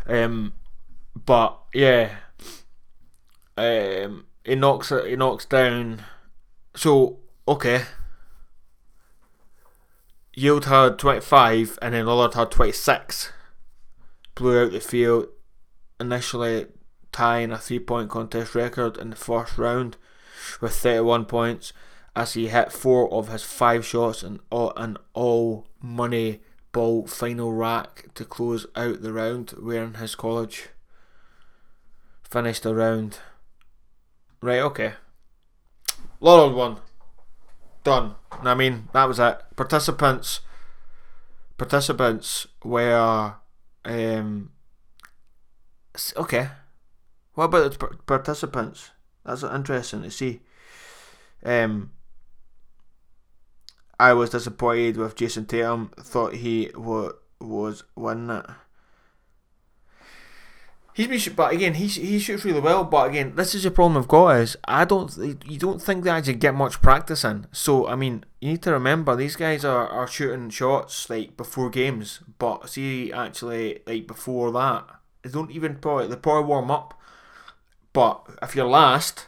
Um, 0.07 0.55
but 1.15 1.59
yeah, 1.75 2.13
um, 3.59 4.25
he 4.43 4.55
knocks 4.55 4.89
he 4.89 5.17
knocks 5.17 5.45
down. 5.45 6.03
So 6.75 7.19
okay. 7.47 7.83
Hield 10.33 10.67
had 10.67 10.99
25 10.99 11.79
and 11.83 11.95
then 11.95 12.07
Lillard 12.07 12.35
had 12.35 12.51
26. 12.51 13.33
Blew 14.35 14.65
out 14.65 14.73
the 14.73 14.81
field. 14.81 15.27
Initially, 15.99 16.67
tying 17.13 17.51
a 17.51 17.59
three 17.59 17.79
point 17.79 18.09
contest 18.11 18.55
record 18.55 18.97
in 18.97 19.11
the 19.11 19.17
first 19.17 19.59
round 19.59 19.97
with 20.61 20.75
31 20.75 21.27
points 21.27 21.73
as 22.17 22.35
he 22.35 22.49
hit 22.49 22.73
four 22.73 23.13
of 23.13 23.29
his 23.29 23.43
five 23.43 23.85
shots 23.85 24.23
and 24.23 24.41
all, 24.51 24.73
an 24.77 24.97
all 25.13 25.67
money 25.81 26.41
ball 26.73 27.07
final 27.07 27.53
rack 27.53 28.07
to 28.15 28.25
close 28.25 28.67
out 28.77 29.03
the 29.03 29.13
round 29.13 29.55
wearing 29.59 29.95
his 29.95 30.15
college. 30.15 30.69
Finished 32.23 32.63
the 32.63 32.75
round. 32.75 33.19
Right, 34.41 34.61
okay. 34.61 34.95
Lillard 36.21 36.55
won. 36.55 36.77
Done. 37.83 38.15
I 38.31 38.55
mean, 38.55 38.89
that 38.93 39.05
was 39.05 39.19
it. 39.19 39.41
Participants 39.57 40.41
participants 41.59 42.47
were 42.65 43.35
um 43.85 44.51
okay 46.17 46.49
what 47.35 47.45
about 47.45 47.73
the 47.73 47.87
participants? 48.07 48.91
That's 49.25 49.43
interesting 49.43 50.03
to 50.03 50.11
see. 50.11 50.41
Um, 51.45 51.93
I 53.99 54.13
was 54.13 54.31
disappointed 54.31 54.97
with 54.97 55.17
Jayson 55.17 55.47
Tatum. 55.47 55.91
Thought 55.99 56.35
he 56.35 56.71
wa- 56.75 57.13
was 57.41 57.85
winning 57.95 58.31
it. 58.31 58.47
He's 60.95 61.07
been, 61.07 61.35
but 61.35 61.53
again, 61.53 61.75
he 61.75 61.87
he 61.87 62.19
shoots 62.19 62.45
really 62.45 62.61
well. 62.61 62.85
But 62.85 63.11
again, 63.11 63.35
this 63.37 63.55
is 63.55 63.63
the 63.63 63.71
problem 63.71 64.03
I've 64.03 64.09
got 64.09 64.37
is 64.37 64.57
I 64.65 64.85
don't 64.85 65.17
you 65.47 65.59
don't 65.59 65.81
think 65.81 66.05
they 66.05 66.11
actually 66.11 66.35
get 66.35 66.55
much 66.55 66.83
practice 66.83 67.25
in. 67.25 67.47
So 67.53 67.87
I 67.87 67.95
mean, 67.95 68.25
you 68.41 68.51
need 68.51 68.63
to 68.63 68.73
remember 68.73 69.15
these 69.15 69.37
guys 69.37 69.65
are, 69.65 69.89
are 69.89 70.07
shooting 70.07 70.51
shots 70.51 71.09
like 71.09 71.37
before 71.37 71.71
games, 71.71 72.21
but 72.39 72.69
see 72.69 73.13
actually 73.13 73.83
like 73.87 74.07
before 74.07 74.51
that 74.53 74.87
they 75.23 75.31
don't 75.31 75.51
even 75.51 75.77
probably 75.77 76.09
they 76.09 76.17
probably 76.17 76.49
warm 76.49 76.71
up 76.71 77.01
but 77.93 78.27
if 78.43 78.55
you're 78.55 78.67
last, 78.67 79.27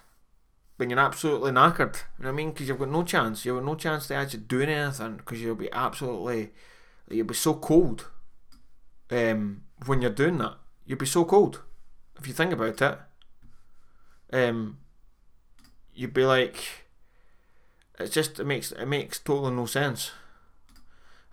then 0.79 0.91
you're 0.91 0.99
absolutely 0.99 1.51
knackered. 1.51 1.97
You 2.19 2.25
know 2.25 2.29
what 2.29 2.29
I 2.29 2.33
mean? 2.33 2.51
Because 2.51 2.69
you've 2.69 2.79
got 2.79 2.91
no 2.91 3.03
chance. 3.03 3.45
You've 3.45 3.57
got 3.57 3.65
no 3.65 3.75
chance 3.75 4.07
to 4.09 4.15
actually 4.15 4.41
doing 4.41 4.69
anything 4.69 5.17
because 5.17 5.41
you'll 5.41 5.55
be 5.55 5.73
absolutely, 5.73 6.51
you'll 7.11 7.27
be 7.27 7.35
so 7.35 7.55
cold. 7.55 8.09
Um, 9.11 9.63
when 9.87 10.01
you're 10.01 10.11
doing 10.11 10.39
that, 10.39 10.55
you'll 10.93 10.99
be 10.99 11.07
so 11.07 11.25
cold. 11.25 11.63
If 12.19 12.29
you 12.29 12.35
think 12.35 12.53
about 12.53 12.83
it, 12.83 12.99
um, 14.31 14.77
you'd 15.95 16.13
be 16.13 16.27
like, 16.27 16.85
it's 17.99 18.13
just 18.13 18.39
it 18.39 18.45
makes 18.45 18.73
it 18.73 18.85
makes 18.85 19.19
totally 19.19 19.55
no 19.55 19.65
sense. 19.65 20.11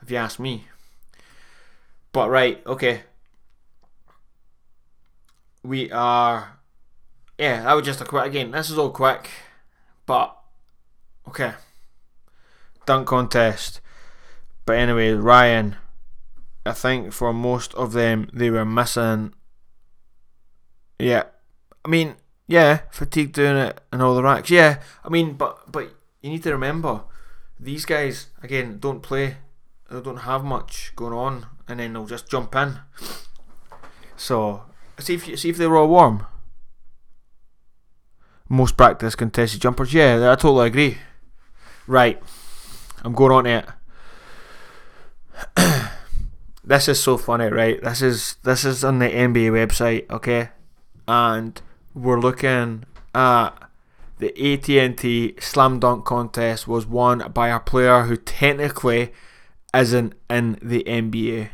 If 0.02 0.10
you 0.10 0.16
ask 0.16 0.40
me. 0.40 0.68
But 2.14 2.30
right, 2.30 2.66
okay. 2.66 3.02
We 5.62 5.92
are. 5.92 6.60
Yeah, 7.38 7.64
that 7.64 7.74
was 7.74 7.86
just 7.86 8.00
a 8.00 8.06
quick. 8.06 8.28
Again, 8.28 8.52
this 8.52 8.70
is 8.70 8.78
all 8.78 8.92
quick, 8.92 9.30
but 10.06 10.38
okay. 11.28 11.52
Dunk 12.86 13.08
contest. 13.08 13.82
But 14.66 14.78
anyway, 14.78 15.12
Ryan, 15.12 15.76
I 16.66 16.72
think 16.72 17.12
for 17.12 17.34
most 17.34 17.74
of 17.74 17.92
them 17.92 18.30
they 18.32 18.50
were 18.50 18.64
missing. 18.64 19.34
Yeah, 21.00 21.24
I 21.84 21.90
mean, 21.90 22.16
yeah, 22.48 22.82
fatigue 22.92 23.32
doing 23.32 23.58
it 23.58 23.80
and 23.92 24.02
all 24.02 24.16
the 24.16 24.24
racks. 24.24 24.50
Yeah, 24.50 24.82
I 25.04 25.10
mean, 25.10 25.34
but 25.34 25.72
but 25.72 25.92
you 26.22 26.30
need 26.30 26.44
to 26.44 26.52
remember, 26.52 27.04
these 27.60 27.86
guys 27.86 28.28
again 28.44 28.80
don't 28.80 29.02
play. 29.02 29.38
They 29.90 30.02
don't 30.02 30.18
have 30.18 30.44
much 30.44 30.94
going 30.96 31.14
on, 31.14 31.46
and 31.68 31.80
then 31.80 31.94
they'll 31.94 32.06
just 32.06 32.30
jump 32.30 32.56
in. 32.56 32.80
So 34.18 34.64
see 35.00 35.16
if 35.16 35.28
you, 35.28 35.38
see 35.38 35.50
if 35.50 35.58
they 35.58 35.68
were 35.68 35.78
all 35.78 35.88
warm. 35.88 36.26
Most 38.50 38.76
practice 38.76 39.16
contested 39.16 39.62
jumpers. 39.62 39.94
Yeah, 39.94 40.32
I 40.32 40.36
totally 40.36 40.68
agree. 40.68 40.98
Right, 41.88 42.22
I'm 43.04 43.14
going 43.14 43.32
on 43.32 43.46
it 43.46 43.66
this 46.64 46.88
is 46.88 47.00
so 47.00 47.18
funny, 47.18 47.48
right? 47.48 47.82
This 47.82 48.02
is 48.02 48.36
this 48.44 48.66
is 48.66 48.84
on 48.84 49.00
the 49.00 49.10
NBA 49.10 49.52
website, 49.52 50.10
okay, 50.10 50.50
and 51.10 51.60
we're 51.96 52.20
looking 52.20 52.86
at 53.16 53.50
the 54.20 54.30
AT&T 54.30 55.36
Slam 55.40 55.80
Dunk 55.80 56.06
contest 56.06 56.68
was 56.68 56.86
won 56.86 57.32
by 57.34 57.50
a 57.50 57.60
player 57.60 58.04
who 58.04 58.16
technically 58.16 59.12
isn't 59.74 60.14
in 60.30 60.60
the 60.62 60.84
NBA. 60.84 61.50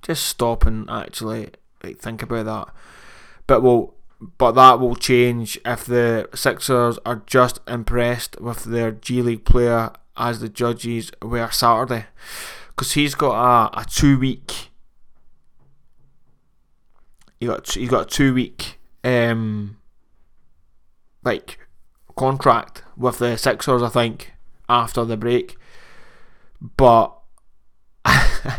Just 0.00 0.24
stop 0.24 0.64
and 0.64 0.88
actually 0.88 1.50
like, 1.84 1.98
think 1.98 2.22
about 2.22 2.46
that. 2.46 2.74
But 3.46 3.62
will 3.62 3.94
but 4.38 4.52
that 4.52 4.80
will 4.80 4.96
change 4.96 5.58
if 5.64 5.84
the 5.84 6.28
Sixers 6.34 6.98
are 7.04 7.22
just 7.26 7.60
impressed 7.68 8.40
with 8.40 8.64
their 8.64 8.90
G 8.90 9.20
League 9.20 9.44
player 9.44 9.92
as 10.16 10.40
the 10.40 10.48
judges 10.48 11.10
were 11.20 11.50
Saturday, 11.50 12.06
because 12.68 12.92
he's 12.92 13.14
got 13.14 13.34
a, 13.74 13.80
a 13.80 13.84
two 13.84 14.18
week. 14.18 14.69
He 17.40 17.46
got 17.46 17.68
he 17.72 17.86
got 17.86 18.06
a 18.06 18.14
two 18.14 18.34
week 18.34 18.78
um 19.02 19.78
like 21.24 21.58
contract 22.16 22.82
with 22.96 23.18
the 23.18 23.36
Sixers, 23.36 23.82
I 23.82 23.88
think, 23.88 24.34
after 24.68 25.04
the 25.04 25.16
break. 25.16 25.56
But 26.76 27.16
I 28.04 28.58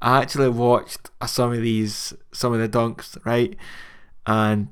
actually 0.00 0.50
watched 0.50 1.10
some 1.26 1.52
of 1.52 1.60
these, 1.60 2.14
some 2.32 2.52
of 2.52 2.60
the 2.60 2.68
dunks, 2.68 3.18
right? 3.26 3.56
And 4.24 4.68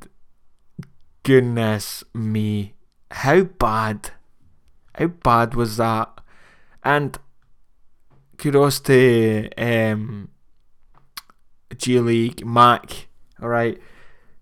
goodness 1.25 2.05
me, 2.15 2.75
how 3.11 3.43
bad 3.43 4.13
how 4.95 5.09
bad 5.09 5.55
was 5.55 5.77
that? 5.77 6.21
And 6.85 7.19
kudos 8.37 8.81
to 8.81 9.49
um, 9.59 10.29
G 11.77 12.01
League 12.01 12.47
Mac. 12.47 13.08
All 13.43 13.49
right, 13.49 13.81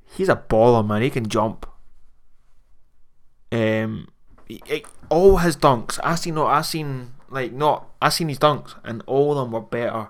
he's 0.04 0.28
a 0.28 0.36
baller, 0.36 0.86
man. 0.86 1.02
He 1.02 1.10
can 1.10 1.28
jump. 1.28 1.66
Um, 3.52 4.08
he, 4.46 4.62
he, 4.66 4.84
all 5.08 5.38
his 5.38 5.56
dunks. 5.56 5.98
I 6.02 6.14
seen 6.14 6.34
no. 6.34 6.46
I 6.46 6.62
seen 6.62 7.12
like 7.30 7.52
not. 7.52 7.88
I 8.00 8.08
seen 8.08 8.28
his 8.28 8.38
dunks, 8.38 8.74
and 8.84 9.02
all 9.06 9.32
of 9.32 9.38
them 9.38 9.52
were 9.52 9.60
better 9.60 10.08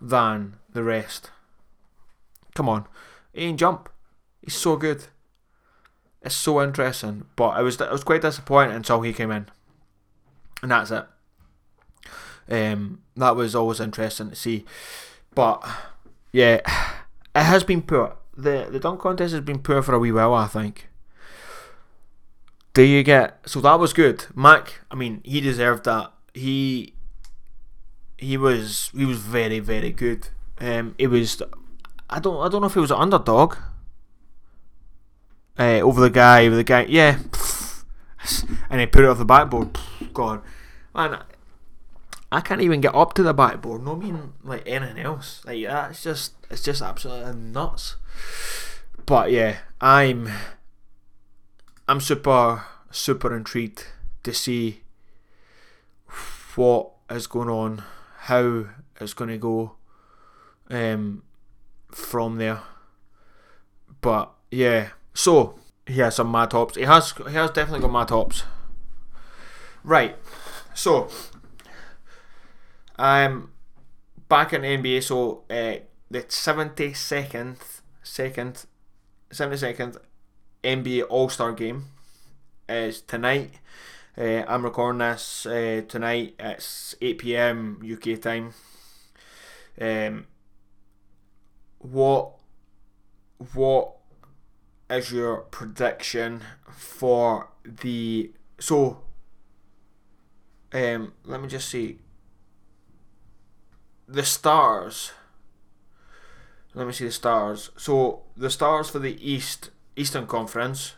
than 0.00 0.56
the 0.72 0.82
rest. 0.82 1.30
Come 2.54 2.68
on, 2.68 2.86
he 3.32 3.46
can 3.46 3.56
jump. 3.56 3.88
He's 4.42 4.54
so 4.54 4.76
good. 4.76 5.06
It's 6.22 6.34
so 6.34 6.62
interesting, 6.62 7.26
but 7.36 7.50
I 7.50 7.62
was 7.62 7.80
I 7.80 7.92
was 7.92 8.04
quite 8.04 8.22
disappointed 8.22 8.74
until 8.74 9.02
he 9.02 9.12
came 9.12 9.30
in 9.30 9.48
and 10.62 10.70
that's 10.70 10.90
it. 10.90 11.06
Um, 12.48 13.02
that 13.16 13.36
was 13.36 13.54
always 13.54 13.80
interesting 13.80 14.30
to 14.30 14.36
see, 14.36 14.64
but 15.34 15.66
yeah, 16.32 16.60
it 17.34 17.42
has 17.42 17.64
been 17.64 17.82
poor. 17.82 18.16
The 18.36 18.68
The 18.70 18.80
dunk 18.80 19.00
contest 19.00 19.32
has 19.32 19.42
been 19.42 19.60
poor 19.60 19.82
for 19.82 19.94
a 19.94 19.98
wee 19.98 20.12
while, 20.12 20.34
I 20.34 20.46
think. 20.46 20.88
Do 22.74 22.82
you 22.82 23.02
get 23.02 23.40
so 23.46 23.60
that 23.62 23.78
was 23.78 23.92
good, 23.92 24.26
Mac? 24.34 24.80
I 24.90 24.94
mean, 24.94 25.22
he 25.24 25.40
deserved 25.40 25.84
that. 25.84 26.12
He 26.34 26.92
he 28.18 28.36
was 28.36 28.90
he 28.94 29.04
was 29.06 29.18
very 29.18 29.60
very 29.60 29.90
good. 29.90 30.28
Um, 30.58 30.94
it 30.98 31.08
was 31.08 31.42
I 32.10 32.20
don't 32.20 32.38
I 32.44 32.48
don't 32.48 32.60
know 32.60 32.66
if 32.66 32.74
he 32.74 32.80
was 32.80 32.90
an 32.90 32.98
underdog. 32.98 33.56
Uh, 35.58 35.80
over 35.80 36.02
the 36.02 36.10
guy, 36.10 36.46
over 36.46 36.54
the 36.54 36.64
guy, 36.64 36.84
yeah, 36.86 37.18
and 38.68 38.78
he 38.78 38.86
put 38.86 39.04
it 39.04 39.08
off 39.08 39.16
the 39.16 39.24
backboard. 39.24 39.78
God, 40.12 40.42
man, 40.94 41.22
I 42.30 42.40
can't 42.40 42.60
even 42.60 42.82
get 42.82 42.94
up 42.94 43.14
to 43.14 43.22
the 43.22 43.32
backboard. 43.32 43.82
No 43.82 43.92
I 43.92 43.96
mean 43.96 44.34
like 44.44 44.64
anything 44.66 44.98
else. 44.98 45.42
Like 45.46 45.64
that's 45.64 46.02
just 46.02 46.34
it's 46.50 46.62
just 46.62 46.82
absolutely 46.82 47.34
nuts. 47.34 47.96
But 49.04 49.30
yeah, 49.30 49.58
I'm 49.80 50.28
I'm 51.88 52.00
super 52.00 52.64
super 52.90 53.36
intrigued 53.36 53.86
to 54.24 54.32
see 54.32 54.82
what 56.56 56.90
is 57.10 57.26
going 57.26 57.48
on, 57.48 57.84
how 58.20 58.66
it's 59.00 59.14
going 59.14 59.30
to 59.30 59.38
go 59.38 59.76
um, 60.70 61.22
from 61.90 62.36
there. 62.38 62.60
But 64.00 64.32
yeah, 64.50 64.90
so 65.14 65.58
he 65.86 66.00
has 66.00 66.16
some 66.16 66.30
mad 66.30 66.50
tops. 66.50 66.76
He 66.76 66.82
has 66.82 67.12
he 67.12 67.34
has 67.34 67.50
definitely 67.50 67.80
got 67.80 67.92
mad 67.92 68.08
tops. 68.08 68.44
Right. 69.84 70.16
So 70.74 71.08
I'm 72.98 73.52
back 74.28 74.52
in 74.52 74.62
the 74.62 74.68
NBA. 74.68 75.02
So 75.02 75.44
uh, 75.48 75.84
the 76.10 76.24
seventy 76.28 76.92
second 76.94 77.58
second 78.06 78.66
seventy 79.32 79.56
second 79.58 79.96
NBA 80.62 81.04
All 81.08 81.28
Star 81.28 81.52
game 81.52 81.86
is 82.68 83.00
tonight. 83.00 83.50
Uh, 84.16 84.44
I'm 84.48 84.64
recording 84.64 85.00
this 85.00 85.44
uh, 85.44 85.82
tonight. 85.88 86.36
It's 86.38 86.94
eight 87.02 87.18
pm 87.18 87.82
UK 87.84 88.20
time. 88.20 88.54
Um, 89.80 90.26
what 91.78 92.32
what 93.54 93.96
is 94.88 95.12
your 95.12 95.38
prediction 95.38 96.42
for 96.70 97.48
the 97.64 98.30
so 98.58 99.02
um 100.72 101.12
let 101.24 101.42
me 101.42 101.48
just 101.48 101.68
see 101.68 101.98
the 104.08 104.24
stars 104.24 105.10
let 106.76 106.86
me 106.86 106.92
see 106.92 107.06
the 107.06 107.10
stars. 107.10 107.70
So 107.76 108.22
the 108.36 108.50
stars 108.50 108.90
for 108.90 108.98
the 108.98 109.16
east 109.26 109.70
eastern 109.96 110.26
conference. 110.26 110.94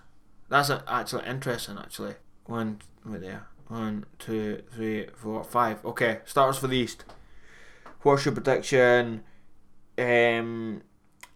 That's 0.49 0.71
actually 0.71 1.27
interesting 1.27 1.79
actually. 1.79 2.17
One 2.47 2.81
right 3.05 3.21
there. 3.21 3.47
One 3.69 4.05
two 4.19 4.63
three 4.75 5.07
four 5.15 5.45
five. 5.45 5.85
Okay 5.85 6.19
stars 6.25 6.59
for 6.59 6.67
the 6.67 6.77
east. 6.77 7.05
What's 8.03 8.25
your 8.25 8.35
prediction? 8.35 9.23
Um 9.97 10.83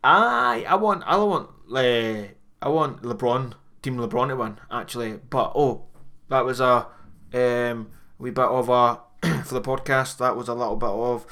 I 0.02 0.66
I 0.68 0.74
want 0.74 1.04
I 1.06 1.16
want 1.16 1.48
uh, 1.72 2.28
I 2.60 2.68
want 2.68 3.02
LeBron, 3.02 3.54
Team 3.80 3.96
LeBron 3.96 4.28
to 4.28 4.36
win 4.36 4.58
actually. 4.72 5.20
But 5.30 5.52
oh, 5.54 5.84
that 6.28 6.44
was 6.44 6.60
a 6.60 6.88
um, 7.32 7.90
wee 8.18 8.30
bit 8.30 8.44
of 8.44 8.68
a 8.68 8.98
for 9.44 9.54
the 9.54 9.60
podcast. 9.60 10.18
That 10.18 10.36
was 10.36 10.48
a 10.48 10.54
little 10.54 10.76
bit 10.76 10.88
of 10.88 11.26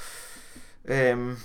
um, 0.89 1.39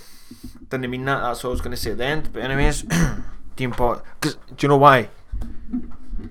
didn't 0.70 0.90
mean 0.90 1.06
that. 1.06 1.22
That's 1.22 1.44
what 1.44 1.50
I 1.50 1.52
was 1.52 1.62
going 1.62 1.76
to 1.76 1.78
say 1.78 1.92
at 1.92 1.98
the 1.98 2.06
end. 2.06 2.30
But 2.34 2.44
anyways, 2.44 2.86
Team 3.56 3.72
Pot. 3.72 4.04
Because 4.20 4.36
do 4.36 4.56
you 4.60 4.68
know 4.68 4.78
why? 4.78 5.10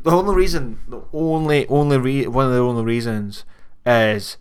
The 0.03 0.11
only 0.11 0.35
reason, 0.35 0.79
the 0.89 1.03
only 1.13 1.67
only 1.69 1.99
re- 1.99 2.27
one 2.27 2.47
of 2.47 2.53
the 2.53 2.59
only 2.59 2.85
reasons 2.85 3.45
is 3.87 4.37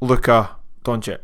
Luka 0.00 0.56
Doncic. 0.84 1.20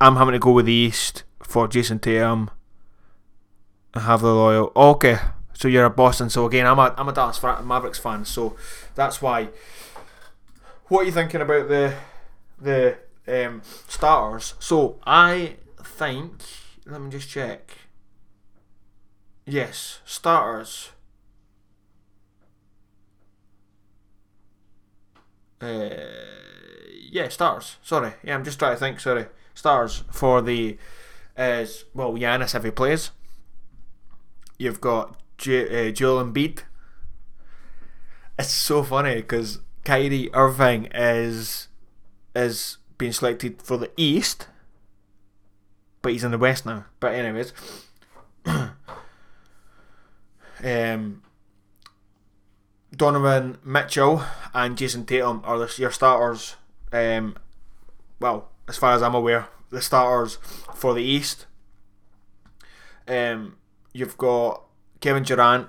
I'm 0.00 0.16
having 0.16 0.32
to 0.32 0.38
go 0.38 0.52
with 0.52 0.66
the 0.66 0.72
East 0.72 1.24
for 1.42 1.68
Jayson 1.68 1.98
Tatum 2.00 2.50
and 3.94 4.04
have 4.04 4.20
the 4.20 4.34
loyal. 4.34 4.72
Okay, 4.76 5.18
so 5.52 5.68
you're 5.68 5.84
a 5.84 5.90
Boston. 5.90 6.30
So 6.30 6.46
again, 6.46 6.66
I'm 6.66 6.78
a 6.78 6.94
I'm 6.96 7.08
a 7.08 7.12
Dallas 7.12 7.42
Mavericks 7.42 7.98
fan. 7.98 8.24
So 8.24 8.56
that's 8.94 9.22
why. 9.22 9.48
What 10.88 11.00
are 11.00 11.04
you 11.04 11.12
thinking 11.12 11.40
about 11.40 11.68
the 11.68 11.94
the 12.60 12.98
um, 13.28 13.62
starters. 13.88 14.54
So 14.58 14.98
I 15.06 15.56
think. 15.82 16.42
Let 16.86 17.00
me 17.00 17.10
just 17.10 17.28
check. 17.28 17.78
Yes, 19.46 20.00
starters. 20.04 20.90
Uh, 25.60 25.88
yeah, 27.10 27.28
stars. 27.28 27.76
Sorry, 27.82 28.12
yeah, 28.22 28.34
I'm 28.34 28.44
just 28.44 28.58
trying 28.58 28.74
to 28.74 28.80
think. 28.80 29.00
Sorry, 29.00 29.26
stars 29.54 30.04
for 30.10 30.42
the 30.42 30.76
as 31.36 31.82
uh, 31.82 31.90
well. 31.94 32.12
Giannis 32.14 32.54
if 32.54 32.64
he 32.64 32.70
plays. 32.70 33.10
You've 34.58 34.80
got 34.80 35.16
J- 35.38 35.88
uh, 35.88 35.92
Joel 35.92 36.24
Embiid. 36.24 36.60
It's 38.38 38.50
so 38.50 38.82
funny 38.82 39.16
because 39.16 39.60
Kyrie 39.84 40.30
Irving 40.34 40.88
is 40.94 41.68
is 42.34 42.78
being 42.98 43.12
selected 43.12 43.62
for 43.62 43.76
the 43.76 43.90
East, 43.96 44.48
but 46.02 46.12
he's 46.12 46.24
in 46.24 46.30
the 46.30 46.38
West 46.38 46.66
now. 46.66 46.86
But 47.00 47.14
anyways, 47.14 47.52
um, 50.64 51.22
Donovan 52.96 53.58
Mitchell 53.64 54.22
and 54.52 54.76
Jayson 54.76 55.06
Tatum 55.06 55.42
are 55.44 55.58
the, 55.58 55.74
your 55.78 55.90
starters. 55.90 56.56
Um, 56.92 57.36
well, 58.20 58.50
as 58.68 58.76
far 58.76 58.94
as 58.94 59.02
I'm 59.02 59.14
aware, 59.14 59.48
the 59.70 59.82
starters 59.82 60.38
for 60.74 60.94
the 60.94 61.02
East. 61.02 61.46
Um, 63.06 63.56
you've 63.92 64.16
got 64.16 64.62
Kevin 65.00 65.24
Durant. 65.24 65.68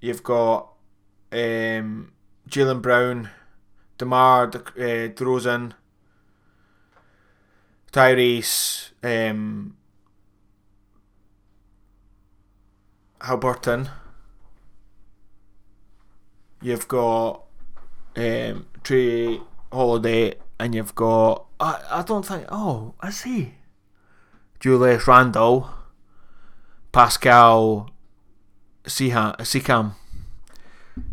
You've 0.00 0.22
got 0.22 0.70
um, 1.32 2.12
Jaylen 2.48 2.82
Brown, 2.82 3.30
DeMar 3.98 4.48
De- 4.48 4.58
uh, 4.58 5.08
DeRozan, 5.14 5.72
Tyrese, 7.92 8.90
um, 9.02 9.76
Haliburton. 13.20 13.88
You've 16.60 16.88
got 16.88 17.42
um, 18.16 18.66
Trey 18.82 19.40
Holiday, 19.72 20.34
and 20.58 20.74
you've 20.74 20.94
got 20.94 21.46
I, 21.60 21.82
I 21.90 22.02
don't 22.02 22.26
think 22.26 22.46
oh 22.50 22.94
I 23.00 23.10
see 23.10 23.54
Julius 24.60 25.06
Randle, 25.06 25.68
Pascal 26.90 27.90
Siakam, 28.84 29.92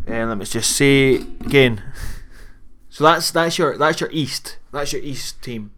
and 0.07 0.29
let 0.29 0.37
me 0.37 0.45
just 0.45 0.75
say 0.75 1.15
again. 1.15 1.83
So 2.91 3.05
that's 3.05 3.31
that's 3.31 3.57
your 3.57 3.77
that's 3.77 4.01
your 4.01 4.09
East 4.11 4.57
that's 4.73 4.91
your 4.91 5.01
East 5.01 5.41
team, 5.41 5.71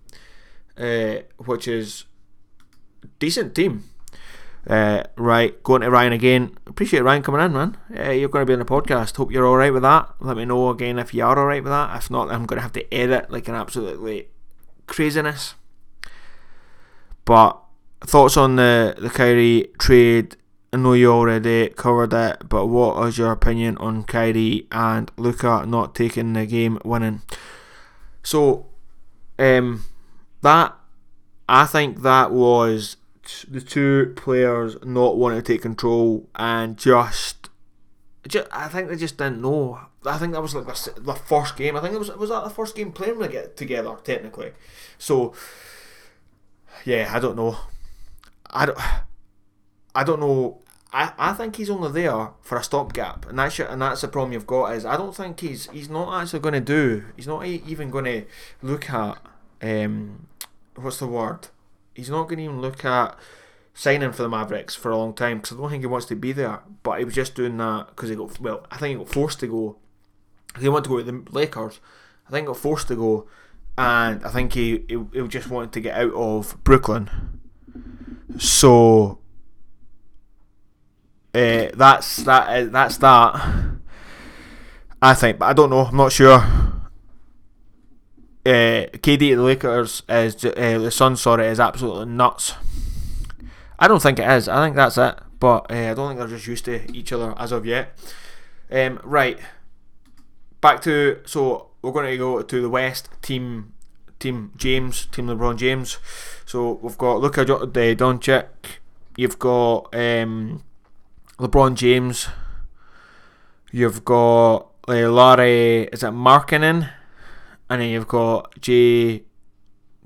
uh, 0.77 1.17
which 1.37 1.67
is 1.67 2.05
decent 3.19 3.53
team. 3.53 3.83
Uh, 4.65 5.03
right, 5.15 5.61
going 5.61 5.81
to 5.81 5.91
Ryan 5.91 6.13
again. 6.13 6.57
Appreciate 6.65 7.01
Ryan 7.01 7.21
coming 7.21 7.41
in, 7.41 7.53
man. 7.53 7.77
Uh, 7.95 8.09
you're 8.09 8.29
going 8.29 8.41
to 8.41 8.49
be 8.49 8.53
on 8.53 8.59
the 8.59 8.65
podcast. 8.65 9.15
Hope 9.15 9.31
you're 9.31 9.45
all 9.45 9.57
right 9.57 9.71
with 9.73 9.83
that. 9.83 10.09
Let 10.21 10.37
me 10.37 10.45
know 10.45 10.69
again 10.69 10.97
if 10.97 11.13
you 11.13 11.23
are 11.23 11.37
all 11.37 11.45
right 11.45 11.61
with 11.61 11.71
that. 11.71 11.95
If 11.95 12.09
not, 12.09 12.31
I'm 12.31 12.47
going 12.47 12.57
to 12.57 12.63
have 12.63 12.73
to 12.73 12.93
edit 12.93 13.29
like 13.29 13.47
an 13.47 13.55
absolutely 13.55 14.29
craziness. 14.87 15.53
But 17.25 17.59
thoughts 18.01 18.37
on 18.37 18.55
the 18.55 18.95
the 18.97 19.09
Kyrie 19.11 19.69
trade? 19.77 20.35
I 20.73 20.77
know 20.77 20.93
you 20.93 21.11
already 21.11 21.69
covered 21.69 22.13
it, 22.13 22.49
but 22.49 22.65
what 22.65 23.07
is 23.07 23.19
your 23.19 23.31
opinion 23.31 23.77
on 23.77 24.05
Kyrie 24.05 24.65
and 24.71 25.11
Luka 25.17 25.65
not 25.67 25.93
taking 25.93 26.33
the 26.33 26.47
game 26.47 26.79
winning? 26.83 27.21
So, 28.23 28.65
um, 29.37 29.85
that 30.41 30.75
I 31.47 31.67
think 31.67 32.01
that 32.01 32.31
was 32.31 32.97
the 33.47 33.61
two 33.61 34.13
players 34.15 34.75
not 34.83 35.15
wanting 35.15 35.43
to 35.43 35.53
take 35.53 35.61
control 35.61 36.27
and 36.33 36.75
just, 36.75 37.51
just 38.27 38.47
I 38.51 38.67
think 38.67 38.89
they 38.89 38.95
just 38.95 39.19
didn't 39.19 39.43
know. 39.43 39.79
I 40.07 40.17
think 40.17 40.33
that 40.33 40.41
was 40.41 40.55
like 40.55 40.65
the, 40.65 40.93
the 40.99 41.13
first 41.13 41.55
game. 41.55 41.77
I 41.77 41.81
think 41.81 41.93
it 41.93 41.99
was 41.99 42.09
was 42.17 42.31
that 42.31 42.43
the 42.43 42.49
first 42.49 42.75
game 42.75 42.91
playing 42.91 43.19
to 43.19 43.27
get 43.27 43.55
together 43.55 43.95
technically. 44.03 44.53
So 44.97 45.35
yeah, 46.83 47.11
I 47.13 47.19
don't 47.19 47.35
know. 47.35 47.57
I 48.49 48.65
don't. 48.65 48.79
I 49.95 50.03
don't 50.03 50.19
know. 50.19 50.62
I, 50.93 51.11
I 51.17 51.33
think 51.33 51.55
he's 51.55 51.69
only 51.69 51.91
there 51.91 52.29
for 52.41 52.57
a 52.57 52.63
stopgap, 52.63 53.27
and 53.27 53.39
that's 53.39 53.57
your, 53.57 53.67
and 53.67 53.81
that's 53.81 54.01
the 54.01 54.07
problem 54.07 54.31
you've 54.33 54.45
got 54.47 54.73
is 54.73 54.85
I 54.85 54.95
don't 54.95 55.15
think 55.15 55.39
he's 55.39 55.67
he's 55.71 55.89
not 55.89 56.21
actually 56.21 56.39
going 56.41 56.53
to 56.53 56.61
do. 56.61 57.05
He's 57.15 57.27
not 57.27 57.45
even 57.45 57.89
going 57.89 58.05
to 58.05 58.25
look 58.61 58.89
at 58.91 59.17
um, 59.61 60.27
what's 60.75 60.97
the 60.99 61.07
word? 61.07 61.47
he's 61.93 62.09
not 62.09 62.23
going 62.23 62.37
to 62.37 62.43
even 62.45 62.61
look 62.61 62.83
at 62.85 63.17
signing 63.73 64.11
for 64.11 64.23
the 64.23 64.29
Mavericks 64.29 64.75
for 64.75 64.91
a 64.91 64.97
long 64.97 65.13
time 65.13 65.37
because 65.37 65.57
I 65.57 65.61
don't 65.61 65.69
think 65.69 65.83
he 65.83 65.87
wants 65.87 66.05
to 66.07 66.15
be 66.15 66.31
there. 66.31 66.61
But 66.83 66.99
he 66.99 67.05
was 67.05 67.15
just 67.15 67.35
doing 67.35 67.57
that 67.57 67.87
because 67.89 68.09
he 68.09 68.15
got 68.15 68.39
well. 68.39 68.65
I 68.71 68.77
think 68.77 68.97
he 68.97 69.03
got 69.03 69.13
forced 69.13 69.39
to 69.41 69.47
go. 69.47 69.77
He 70.59 70.69
wanted 70.69 70.85
to 70.85 70.89
go 70.89 70.97
to 70.99 71.03
the 71.03 71.31
Lakers. 71.31 71.79
I 72.27 72.31
think 72.31 72.45
he 72.45 72.47
got 72.47 72.57
forced 72.57 72.87
to 72.89 72.95
go, 72.95 73.27
and 73.77 74.23
I 74.23 74.29
think 74.29 74.53
he 74.53 74.83
he, 74.87 75.03
he 75.13 75.27
just 75.27 75.49
wanted 75.49 75.71
to 75.73 75.81
get 75.81 75.95
out 75.95 76.13
of 76.13 76.63
Brooklyn. 76.63 77.09
So 78.37 79.19
uh, 81.33 81.69
that's 81.73 82.17
that. 82.23 82.47
Uh, 82.47 82.69
that's 82.69 82.97
that. 82.97 83.79
I 85.01 85.13
think, 85.13 85.39
but 85.39 85.45
I 85.45 85.53
don't 85.53 85.69
know. 85.69 85.85
I'm 85.85 85.97
not 85.97 86.11
sure 86.11 86.41
uh, 88.45 88.87
KD 88.91 89.31
at 89.31 89.35
the 89.35 89.35
Lakers 89.37 90.03
is 90.09 90.43
uh, 90.45 90.79
the 90.79 90.91
Suns. 90.91 91.21
Sorry, 91.21 91.47
is 91.47 91.59
absolutely 91.59 92.05
nuts. 92.05 92.55
I 93.79 93.87
don't 93.87 94.01
think 94.01 94.19
it 94.19 94.29
is. 94.29 94.49
I 94.49 94.65
think 94.65 94.75
that's 94.75 94.97
it. 94.97 95.15
But 95.39 95.71
uh, 95.71 95.91
I 95.91 95.93
don't 95.93 96.09
think 96.09 96.19
they're 96.19 96.27
just 96.27 96.47
used 96.47 96.65
to 96.65 96.91
each 96.95 97.11
other 97.11 97.33
as 97.37 97.51
of 97.51 97.65
yet. 97.65 97.97
Um, 98.71 98.99
right, 99.03 99.39
back 100.61 100.81
to 100.83 101.19
so 101.25 101.69
we're 101.81 101.91
going 101.91 102.11
to 102.11 102.17
go 102.17 102.41
to 102.41 102.61
the 102.61 102.69
West 102.69 103.09
team. 103.21 103.73
Team 104.19 104.53
James, 104.55 105.07
Team 105.07 105.27
LeBron 105.27 105.57
James. 105.57 105.97
So 106.45 106.79
we've 106.81 106.97
got 106.97 107.19
Luka 107.19 107.43
Doncic. 107.43 108.45
You've 109.17 109.37
got 109.37 109.93
um, 109.93 110.63
LeBron 111.43 111.75
James. 111.75 112.27
You've 113.71 114.03
got 114.05 114.67
uh, 114.87 115.11
Larry. 115.11 115.83
Is 115.91 116.03
it 116.03 116.13
Markkanen? 116.13 116.89
and 117.69 117.81
then 117.81 117.89
you've 117.89 118.07
got 118.07 118.59
Jay 118.61 119.23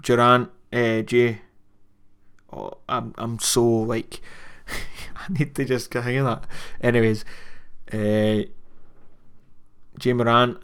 Durant, 0.01 0.49
uh, 0.71 1.01
Jay. 1.01 1.41
Oh, 2.51 2.71
I'm 2.87 3.13
I'm 3.17 3.39
so 3.39 3.63
like 3.63 4.21
I 5.15 5.27
need 5.29 5.53
to 5.55 5.65
just 5.65 5.91
get 5.91 6.05
hang 6.05 6.17
of 6.19 6.25
that. 6.25 6.43
Anyways, 6.81 7.25
uh, 7.93 8.47
Ja 10.01 10.13
Morant, 10.13 10.59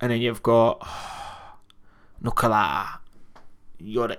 and 0.00 0.10
then 0.10 0.20
you've 0.20 0.42
got 0.42 0.78
oh, 0.82 1.58
Nikola 2.20 3.00
Jokic. 3.80 4.18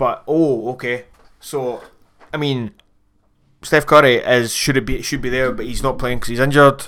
But 0.00 0.24
oh, 0.26 0.70
okay. 0.70 1.04
So, 1.40 1.82
I 2.32 2.38
mean, 2.38 2.72
Steph 3.60 3.84
Curry 3.84 4.14
is 4.14 4.54
should 4.54 4.78
it 4.78 4.86
be 4.86 5.02
should 5.02 5.20
be 5.20 5.28
there, 5.28 5.52
but 5.52 5.66
he's 5.66 5.82
not 5.82 5.98
playing 5.98 6.20
because 6.20 6.30
he's 6.30 6.40
injured. 6.40 6.86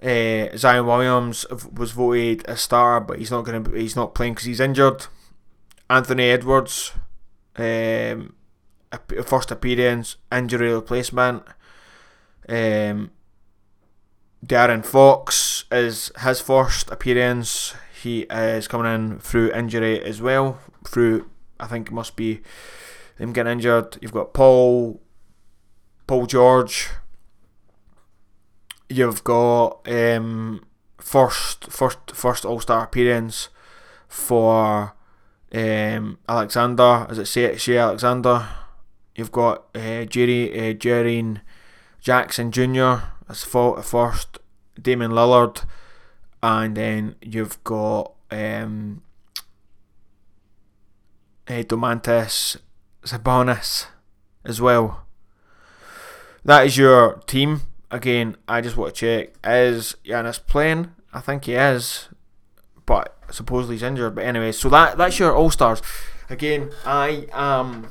Uh, 0.00 0.56
Zion 0.56 0.86
Williams 0.86 1.44
was 1.74 1.90
voted 1.90 2.44
a 2.46 2.56
star, 2.56 3.00
but 3.00 3.18
he's 3.18 3.32
not 3.32 3.44
going 3.44 3.64
to. 3.64 3.72
He's 3.72 3.96
not 3.96 4.14
playing 4.14 4.34
because 4.34 4.46
he's 4.46 4.60
injured. 4.60 5.06
Anthony 5.90 6.30
Edwards, 6.30 6.92
um, 7.56 8.34
first 9.26 9.50
appearance, 9.50 10.18
injury 10.30 10.72
replacement. 10.72 11.42
Um, 12.48 13.10
De'Aaron 14.46 14.86
Fox 14.86 15.64
is 15.72 16.12
his 16.20 16.40
first 16.40 16.92
appearance. 16.92 17.74
He 18.00 18.20
is 18.30 18.68
coming 18.68 18.94
in 18.94 19.18
through 19.18 19.50
injury 19.50 20.00
as 20.00 20.22
well. 20.22 20.60
Through 20.86 21.28
I 21.60 21.66
think 21.66 21.88
it 21.88 21.92
must 21.92 22.16
be 22.16 22.40
him 23.18 23.32
getting 23.32 23.52
injured. 23.52 23.98
You've 24.00 24.12
got 24.12 24.32
Paul, 24.32 25.00
Paul 26.06 26.26
George. 26.26 26.88
You've 28.88 29.22
got 29.22 29.86
um, 29.88 30.64
first 30.98 31.70
first 31.70 31.98
first 32.12 32.44
All 32.44 32.60
Star 32.60 32.84
appearance 32.84 33.48
for 34.08 34.94
um, 35.52 36.18
Alexander. 36.28 37.06
Is 37.10 37.36
it 37.36 37.60
Shai 37.60 37.76
Alexander? 37.76 38.48
You've 39.14 39.32
got 39.32 39.66
uh, 39.74 40.04
Jerry 40.06 40.50
uh, 40.52 40.74
Jaren 40.74 41.40
Jackson 42.00 42.50
Jr. 42.50 43.04
as 43.28 43.44
first. 43.44 44.38
Damian 44.80 45.12
Lillard, 45.12 45.64
and 46.42 46.76
then 46.76 47.16
you've 47.20 47.62
got 47.64 48.12
um, 48.30 49.02
uh, 51.50 51.62
Domantas 51.64 52.56
Sabonis 53.02 53.86
as 54.44 54.60
well. 54.60 55.06
That 56.44 56.66
is 56.66 56.78
your 56.78 57.14
team. 57.26 57.62
Again, 57.90 58.36
I 58.46 58.60
just 58.60 58.76
want 58.76 58.94
to 58.94 59.00
check. 59.00 59.34
Is 59.44 59.96
Giannis 60.04 60.44
playing? 60.46 60.92
I 61.12 61.20
think 61.20 61.44
he 61.44 61.54
is. 61.54 62.08
But 62.86 63.16
supposedly 63.30 63.76
he's 63.76 63.82
injured. 63.82 64.14
But 64.14 64.24
anyway, 64.24 64.52
so 64.52 64.68
that 64.70 64.96
that's 64.96 65.18
your 65.18 65.34
all 65.34 65.50
stars. 65.50 65.82
Again, 66.28 66.70
I 66.86 67.26
um 67.32 67.88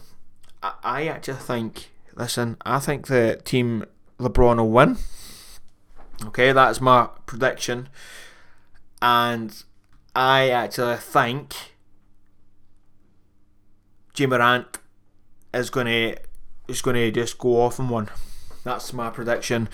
I, 0.63 0.73
I 0.83 1.07
actually 1.07 1.35
think 1.39 1.91
listen, 2.15 2.57
I 2.65 2.79
think 2.79 3.07
the 3.07 3.41
team 3.43 3.85
LeBron 4.19 4.57
will 4.57 4.69
win. 4.69 4.97
Okay, 6.25 6.51
that's 6.51 6.81
my 6.81 7.09
prediction. 7.25 7.89
And 9.01 9.63
I 10.15 10.49
actually 10.49 10.97
think 10.97 11.55
Ja 14.19 14.27
Morant 14.27 14.77
is 15.53 15.69
gonna 15.69 16.15
is 16.67 16.81
gonna 16.81 17.11
just 17.11 17.37
go 17.37 17.61
off 17.61 17.79
and 17.79 17.89
one. 17.89 18.09
That's 18.63 18.93
my 18.93 19.09
prediction. 19.09 19.69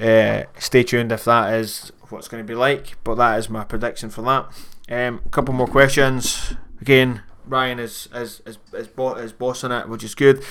Uh, 0.00 0.44
stay 0.58 0.82
tuned 0.82 1.10
if 1.12 1.24
that 1.24 1.52
is 1.54 1.92
what's 2.10 2.28
going 2.28 2.42
to 2.42 2.46
be 2.46 2.54
like, 2.54 2.96
but 3.04 3.16
that 3.16 3.38
is 3.38 3.50
my 3.50 3.64
prediction 3.64 4.10
for 4.10 4.22
that. 4.22 4.46
Um, 4.90 5.20
a 5.24 5.28
couple 5.30 5.54
more 5.54 5.66
questions. 5.66 6.54
Again, 6.80 7.22
Ryan 7.46 7.78
is 7.78 8.08
is 8.14 8.40
is 8.46 8.58
is, 8.72 8.88
bo- 8.88 9.14
is 9.14 9.32
bossing 9.32 9.72
it, 9.72 9.88
which 9.88 10.04
is 10.04 10.14
good. 10.14 10.42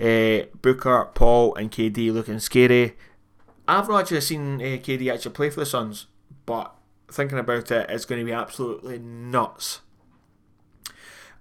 Uh, 0.00 0.46
Booker, 0.62 1.10
Paul, 1.14 1.54
and 1.56 1.70
KD 1.70 2.12
looking 2.12 2.38
scary. 2.38 2.96
I've 3.68 3.88
not 3.88 4.00
actually 4.00 4.20
seen 4.20 4.60
uh, 4.60 4.78
KD 4.78 5.12
actually 5.12 5.32
play 5.32 5.50
for 5.50 5.60
the 5.60 5.66
Suns, 5.66 6.06
but 6.44 6.74
thinking 7.10 7.38
about 7.38 7.70
it, 7.70 7.90
it's 7.90 8.04
going 8.04 8.20
to 8.20 8.24
be 8.24 8.32
absolutely 8.32 8.98
nuts. 8.98 9.80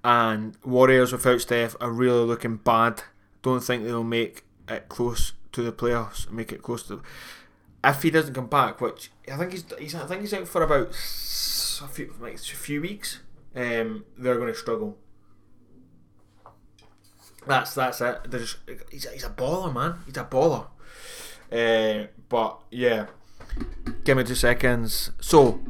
And 0.05 0.55
Warriors 0.63 1.11
without 1.11 1.41
Steph 1.41 1.75
are 1.81 1.89
really 1.89 2.23
looking 2.27 2.57
bad. 2.57 3.01
Don't 3.41 3.63
think 3.63 3.83
they'll 3.83 4.03
make 4.03 4.45
it 4.69 4.87
close 4.87 5.33
to 5.51 5.63
the 5.63 5.71
playoffs. 5.71 6.29
Make 6.29 6.51
it 6.51 6.61
close 6.61 6.83
to. 6.83 7.01
If 7.83 8.03
he 8.03 8.11
doesn't 8.11 8.35
come 8.35 8.45
back, 8.45 8.79
which 8.81 9.09
I 9.31 9.35
think 9.35 9.53
he's, 9.53 9.65
he's 9.79 9.95
I 9.95 10.05
think 10.05 10.21
he's 10.21 10.33
out 10.35 10.47
for 10.47 10.61
about 10.61 10.89
a 10.89 11.87
few 11.87 12.13
like 12.19 12.35
a 12.35 12.37
few 12.37 12.81
weeks. 12.81 13.21
Um, 13.55 14.05
they're 14.15 14.37
going 14.37 14.53
to 14.53 14.59
struggle. 14.59 14.95
That's 17.47 17.73
that's 17.73 17.99
it. 17.99 18.19
He's, 18.91 19.07
a, 19.07 19.09
he's 19.09 19.23
a 19.23 19.31
baller, 19.31 19.73
man. 19.73 19.95
He's 20.05 20.17
a 20.17 20.25
baller. 20.25 20.67
Uh, 21.51 22.09
but 22.29 22.61
yeah, 22.69 23.07
give 24.03 24.17
me 24.17 24.23
two 24.23 24.35
seconds. 24.35 25.13
So, 25.19 25.61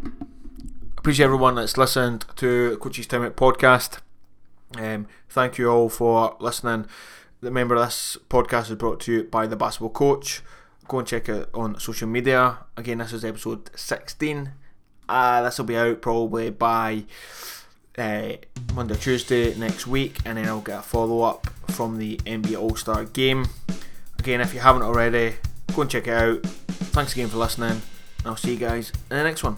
appreciate 0.98 1.24
everyone 1.26 1.56
that's 1.56 1.78
listened 1.78 2.26
to 2.36 2.78
Coach's 2.82 3.08
Time 3.08 3.24
Out 3.24 3.38
podcast. 3.38 4.00
Um, 4.77 5.07
thank 5.29 5.57
you 5.57 5.69
all 5.69 5.89
for 5.89 6.35
listening. 6.39 6.88
Remember, 7.41 7.77
this 7.77 8.17
podcast 8.29 8.69
is 8.69 8.75
brought 8.77 8.99
to 9.01 9.11
you 9.11 9.23
by 9.23 9.47
the 9.47 9.55
Basketball 9.55 9.89
Coach. 9.89 10.41
Go 10.88 10.99
and 10.99 11.07
check 11.07 11.29
it 11.29 11.49
on 11.53 11.79
social 11.79 12.07
media. 12.07 12.59
Again, 12.77 12.99
this 12.99 13.13
is 13.13 13.25
episode 13.25 13.69
16. 13.75 14.51
Uh, 15.07 15.41
this 15.43 15.57
will 15.57 15.65
be 15.65 15.77
out 15.77 16.01
probably 16.01 16.49
by 16.49 17.05
uh, 17.97 18.33
Monday, 18.73 18.95
Tuesday 18.95 19.55
next 19.55 19.88
week, 19.88 20.19
and 20.25 20.38
then 20.38 20.47
I'll 20.47 20.61
get 20.61 20.79
a 20.79 20.81
follow 20.81 21.21
up 21.21 21.47
from 21.69 21.97
the 21.97 22.17
NBA 22.17 22.59
All 22.59 22.75
Star 22.75 23.05
game. 23.05 23.47
Again, 24.19 24.41
if 24.41 24.53
you 24.53 24.59
haven't 24.59 24.83
already, 24.83 25.35
go 25.73 25.81
and 25.83 25.91
check 25.91 26.07
it 26.07 26.13
out. 26.13 26.43
Thanks 26.43 27.13
again 27.13 27.27
for 27.27 27.38
listening, 27.38 27.69
and 27.71 28.25
I'll 28.25 28.38
see 28.38 28.53
you 28.53 28.59
guys 28.59 28.91
in 29.11 29.17
the 29.17 29.23
next 29.23 29.43
one. 29.43 29.57